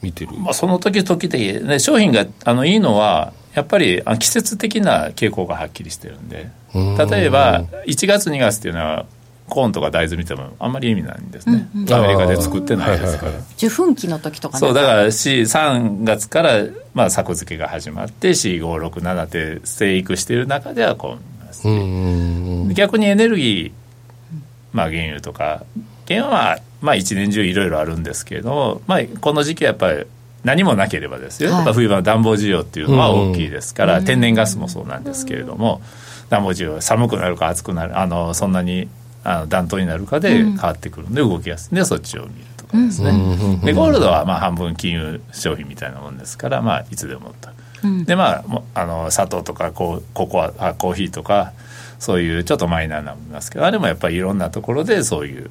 [0.01, 6.51] 見てる、まあ、その時々で、ね、商品があのいいのはやっぱり季節的な傾向がはっきりしてるんで。
[6.72, 9.05] 例えば1月2月っていうのは
[9.53, 24.38] コーンとか大豆見てもあんまり意味ないんですね、うんうん、アメリカで作ってないですから、受粉期の時とか、ね、そうだから3月から、まあ、作付けが始まって4567って生育している中ではこう見ます、ね、逆にエネルギー、
[24.72, 25.66] まあ、原油とか
[26.09, 30.07] 原油は、まあ、一年中いろいろあるんですけれども、まあ、この時期はやっぱり
[30.44, 35.82] 何もなければですよ、はい、やっぱ冬場の暖房需要っていうのは大きいですから、天然ガスもそうなんですけれども、
[36.30, 38.88] 暖房需要寒くなるか暑くなるあのそんなに
[39.25, 41.75] あの暖冬になるかで変わってくるんで動きやすい。
[41.75, 43.12] んでそっちを見るとかですね、
[43.64, 47.51] でゴールドはまあ半分金融商品みたいなもんですから、まあ、いつでもと、
[48.05, 51.53] でまああの砂糖とかコココアあコーヒーとか
[51.99, 55.51] そういうちょっとマイナーなものですけどあれもやっぱりいろんなところでそういう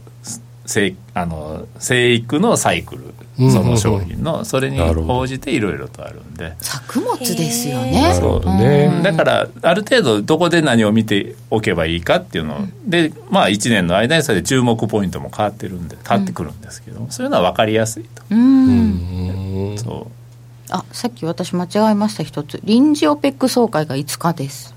[0.66, 3.14] 生あの生育のサイクル
[3.50, 6.54] その商品のそれに応じていろいろとあるんで。
[6.60, 8.14] 作物ですよね。
[8.14, 18.24] そうねだからある程度どこで何を見ておけばいいかっていうのでまあ1年の間にそれで注目ポイントも変わってるんで変わってくるんですけど、そういうのは分かりやすいと。
[18.30, 19.76] うん。
[19.78, 20.12] そう。
[20.70, 22.60] あさっき私間違えました一つ。
[22.64, 24.76] 臨時オペック総会が5日です。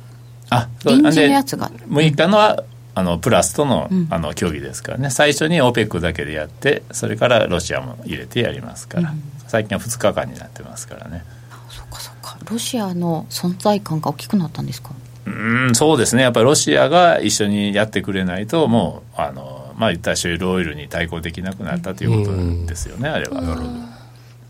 [0.51, 1.71] あ臨時のやつが。
[1.89, 2.65] 6日のは
[2.97, 5.11] あのプラスとの,、あの協議ですからね。
[5.11, 11.25] 最初に OPEC だけでやってそれからロシアも入れてやりますから、うん、最近は2日間になってますからね。
[11.69, 12.39] そうかそうか。
[12.51, 14.91] ロシアの存在感が大きくなったんですか？
[15.27, 15.31] う
[15.71, 16.23] んそうですね。
[16.23, 23.41] やっぱりロシアが一緒にやってくれないともうあのまあ言ったらシェールオイルに対抗できなくなったということですよね、あれは。
[23.41, 23.71] なるほど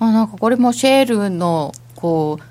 [0.01, 2.45] あなんかこれもシェールのこう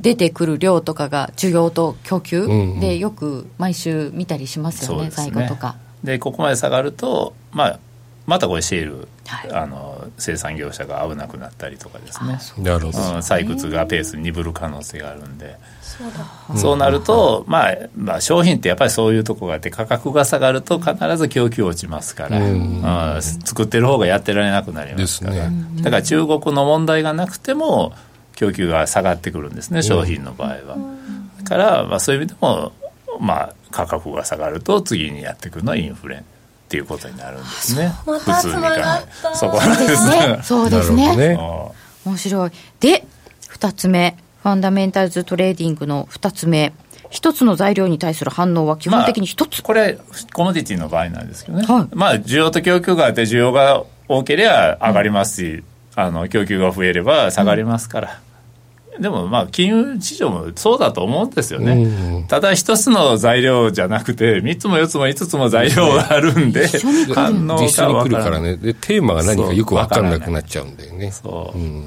[0.00, 2.46] 出てくる量とかが需要と供給
[2.80, 5.76] でよく毎週見たりしますよね、在庫とか。
[6.04, 7.78] でここまで下がると、まあ、
[8.26, 12.38] またこれシェール、はい、あの生産業者が危なくなったりとかですね。
[12.62, 15.56] なるほど、うん、採掘がペース鈍る可能性があるんで。
[16.56, 22.42] そうなると、まあ、まあ商品ってやっぱりそういうとこがあって価格が下がると必ず供給落ちますから、う
[23.18, 27.94] ん、作ってる方がやってられなくなりますから、ね、だから中国の問題がなくても
[28.38, 30.76] 供給が下がってくるんですね商品の場合は。
[31.38, 32.72] だから、まあ、そういう意味でも、
[33.18, 36.22] まあ、価格が下がると次にやってくるのはインフレっ
[36.68, 37.88] ていうことになるんですね。
[38.04, 38.60] 普通に考
[39.32, 40.38] えそこなんですね。
[40.44, 41.16] そうですね。
[41.16, 41.38] ね
[42.04, 42.50] 面白い。
[42.78, 43.04] で、
[43.48, 44.16] 二つ目。
[44.42, 46.72] ファンダメンタルズトレーディングの二つ目。
[47.10, 49.98] 一つの材料に対する反応は基本的に一つ、まあ、これ
[50.34, 55.64] コモディティの場合なんですけどね、はい、まあ需要と供給があって需要が多ければ上がりますし、うん、
[55.96, 58.20] あの供給が増えれば下がりますから、
[59.00, 66.68] でもまあ金融市場もそうだと思うんですよね、うん、ただ一つの材料じゃなくて3つも4つも5つも材料があるんで、
[67.14, 68.56] 反応が一緒に来るからね。
[68.56, 71.10] でテーマが何かよく分かんなくなっちゃうんだよね。
[71.12, 71.86] そう、うん、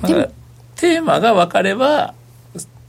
[0.76, 2.14] テーマが分かれば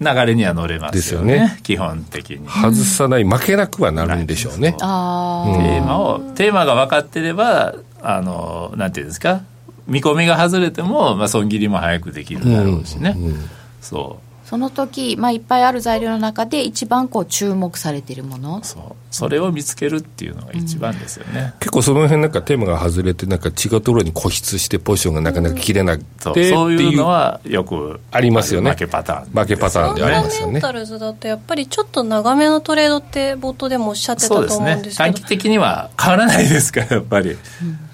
[0.00, 2.48] 流れには乗れますよね、ね、基本的に。
[2.48, 9.42] 外さない負けなくはなるんでしょうね、テーマをテーマが分かってればあのなんていうんですか？
[9.86, 13.34] 見込みが外れても、まあ、損切りも早くできるだろうしね、うんうん
[13.82, 14.32] そう。
[14.44, 18.62] その時、まあ、いっぱいある材料の中で一番こう注目されているもの。
[18.64, 18.82] そう。
[19.10, 26.34] それを見つけるっていうのが一番ですよね、うん、結構その辺なんかテーマが外れてなんか違うところに固執してポジションがなかなか切れなくて、うん、そう。
[26.34, 28.70] そういうのはよくありますよね。
[28.70, 30.52] 負けパターン負けパターンでありますよね。
[30.54, 34.74] メンタルズだとやっぱりちょっと長めのトレードって冒頭でもおっしゃってたと思うんですけど。
[34.74, 35.04] そうですね。
[35.06, 37.38] 短期的には変わらないですからやっぱり、うん、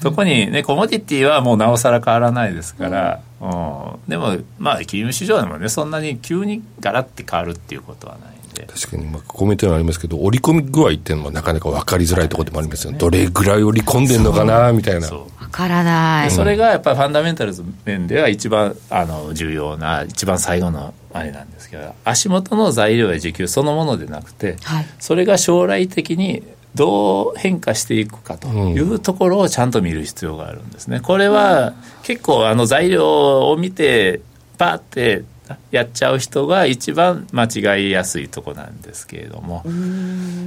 [0.00, 8.66] 特にねコモディティはもうなおさら変わらないですから、うん、でもまあ金融市場でもねそんなに急にガラッて変わるっていうことはないんで。
[8.66, 12.98] 確かにまあコメントにありますけど織り込み具合っていうのはなかなか分かりづらいところでもありますよね。
[12.98, 15.08] どれぐらい織り込んでんのかなみたいな。
[15.08, 16.30] 分からない。
[16.30, 26.42] それがやっぱりファンダメンタルズ面では一番あの重要な一番最後のあれなんですけど足元の材料や時給そのものでなくて、はい、それが将来的に
[26.78, 31.00] どう変化していくかというところをちゃんと見る必要があるんですね。
[31.00, 31.74] これは
[32.04, 34.20] 結構あの材料を見て
[34.58, 35.24] パーって
[35.72, 39.64] やっちゃう人が一番間違いやすいとこなんですけれども。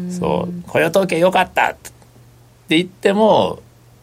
[0.09, 0.69] そう。
[0.69, 3.59] 雇用統計良かったって言っても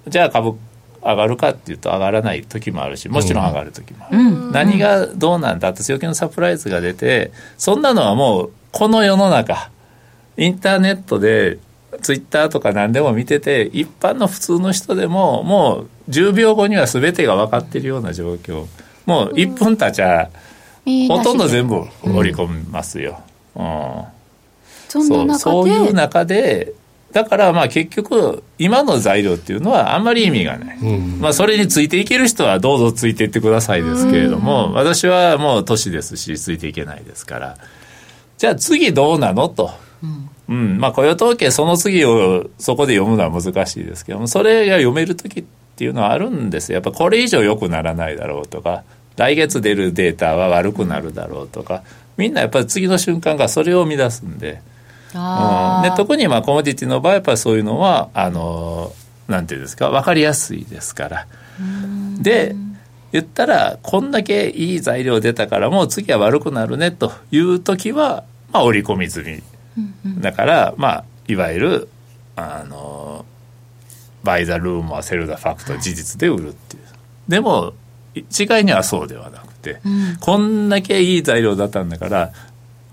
[0.07, 0.59] じゃあ株
[1.03, 9.71] 上がるかっていうと上がらない時もあるしもちろん上がる時もある、うん、何がどうなんだって強気のサプライズが出てそんなのはもうこの世の中
[10.37, 11.59] インターネットで
[12.01, 18.67] ツイッターとか何でも見てて一般の普通の人でももう10秒後には全てが分かってるような状況。
[19.07, 20.29] もう1分経ちゃ
[21.09, 23.21] ほとんど全部織り込みますよ、
[23.57, 24.05] うん、
[24.89, 26.75] そそういう中で
[27.13, 37.57] だからまあ結局今の材料っていうのはあんまり意味がない、うん、まあそれについていける人はどうぞついていってくださいですけれども、私はもう年ですしついていけないですから。
[38.37, 39.71] じゃあ次どうなのと。
[40.49, 45.45] うん、まあ雇用統計その次をそこで読むのは難しいですけどもそれが読める時っ
[45.77, 46.77] ていうのはあるんですよ。
[46.77, 48.83] やっぱこれ以上良くならないだろうとか
[49.17, 51.83] 来月出るデータは悪くなるだろうとか
[52.17, 54.61] みんなやっぱり次の瞬間がそれを生み出すんで。
[55.15, 58.93] うん、で特にまあコモディティの場合やっぱりそういうのはあの
[59.27, 61.27] なんていうんですか分かりやすいですから。
[62.21, 62.55] で
[63.13, 69.43] 言ったらこんだけいい材料出たからもう次は悪くなるねという時は、まあ、織り込み済み
[70.21, 71.89] だからまあいわゆる
[72.37, 73.25] あの
[74.23, 76.83] バイザルームはセルダファクト事実で売るっていう。
[77.29, 77.75] でも
[78.15, 82.33] 一概にはそうではなくて、うん、こんだけいい材料だったんだから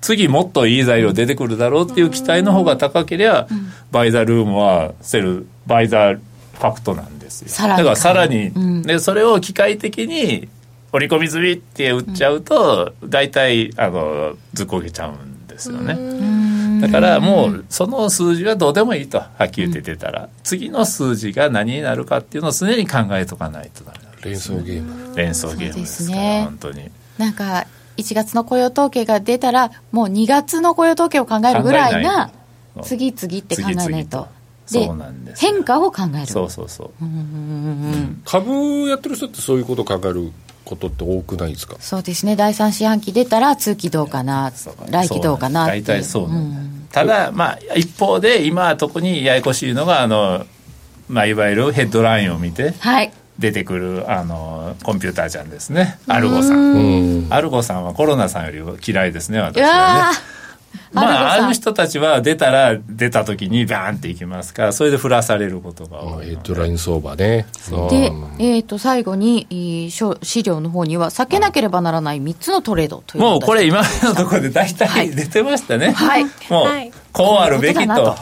[0.02, 3.48] 次もっといい材料出てくるだろうっていう期待の方が高ければ、
[3.92, 7.68] バイザルームはセルバイザファクトなんですよ。
[7.68, 10.48] だからさらに、うん、でそれを機械的に
[10.92, 15.96] 織り込み済みって売っちゃうと、大体あのずっこけちゃうんですよね
[16.86, 25.16] だからもうその数字はどうでもいいとはっきり言って出たら、次の数字が何になるかっていうのを常に考えとかないとダメなんです、ね、連想ゲーム。
[25.16, 26.92] 連想ゲームですから、ね、本当に。
[27.18, 27.66] なんか
[27.98, 32.32] 1月の雇用統計が出たらもう2月の雇用統計を考えるぐらいな
[32.84, 34.28] 次々って考えないと。
[34.72, 34.90] で
[35.38, 36.28] 変化を考える。
[36.28, 37.08] そうそうそう、う
[38.26, 40.32] 株やってる人ってそういうことを考える
[40.64, 41.76] ことって多くないですか？
[41.80, 42.36] そうですね。
[42.36, 44.52] 第3四半期出たら通期どうかな
[44.90, 50.46] 来期どうかな大体そう、うん、ただまあ一方で今特にややこしいのがあの、
[51.08, 56.00] まあ、いわゆるヘッドラインを見て、はい、出てくるあのコンピューターちゃんですね。
[56.08, 57.28] アルゴさん。
[57.30, 60.18] アルゴさんはコロナさんより嫌いですね私はね
[60.94, 67.46] まあ、ある人たちは出たら出た時にバーンっていきますからそれで振らされることが多いヘッドライン相場ね。
[67.90, 76.32] で、えー、と最後に資料の方には避けなければならない3つのトレードというもうこれ今までのところで大体出てましたね、はい、もう、
[77.12, 78.16] こうあるべきと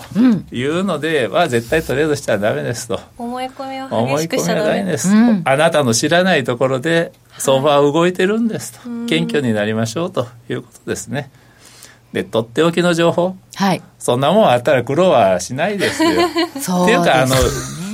[0.51, 2.99] いうのでは絶対トレードしちゃダメですと。
[3.17, 11.31] 思い込みは激しくしちゃダメです、うん、あなたの知らないところで相場は動いてるんですと、謙虚になりましょうということですね
[12.13, 16.11] でとっておきの情報、はい、そんなもんあったら苦労はしないですよ。
[16.83, 17.35] っていうかあの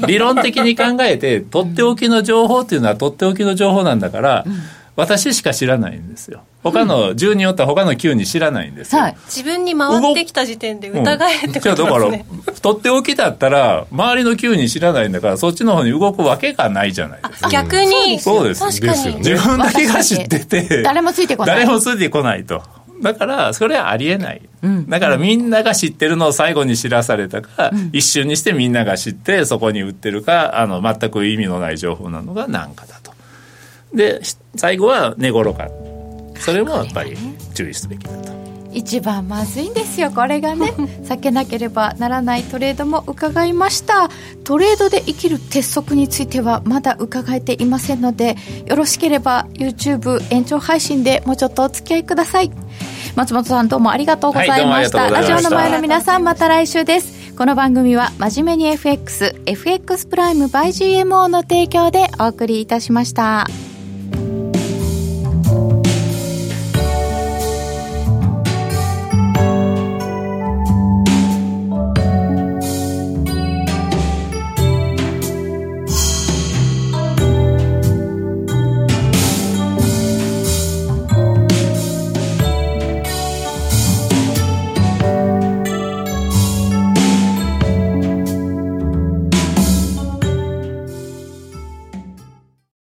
[0.07, 4.61] 理論的に考えて とっておきの情報っていうのはとっておきの情報なんだから、うん、
[4.97, 6.41] 私しか知らないんですよ。
[6.61, 17.49] 他の10によっては他の9に知らないんですよ、はい、自分に回ってきた時点で疑えってことですね、うん、だからとっておきだったら周りの9に知らないんだからそっちの方に動くわけがないじゃないですか。
[17.49, 18.20] 逆に。
[18.20, 19.15] そうです確かに。
[19.20, 21.55] 自分だけが知ってて誰もついてこない。
[21.55, 22.61] 誰もついてこないと
[23.01, 33.13] だからそれはありえない、うん、だからみんなが知ってるのを最後に知らされたか、うん、一瞬にしてみんなが知ってそこに売ってるかあの全く意味のない情報なのが何かだと。
[33.93, 34.21] で
[34.55, 35.69] 最後は値頃か。
[36.35, 37.17] それもやっぱり
[37.53, 38.38] 注意すべきだと。
[38.72, 40.74] 一番まずいんですよこれがね。
[41.03, 44.09] 避けなければならないトレードも伺いました。
[44.43, 52.51] トレードで生きる鉄則についてはまだ伺えていませんのでよろしければ YouTube 延長配信でもうちょっとお付き合いください。
[53.15, 57.20] 松本さんどうもありがとうございました、はい、ラジオの前の皆さんまた来週です。
[57.36, 63.47] この番組は真面目に FXFX プライム by GMO の提供でお送りいたしました。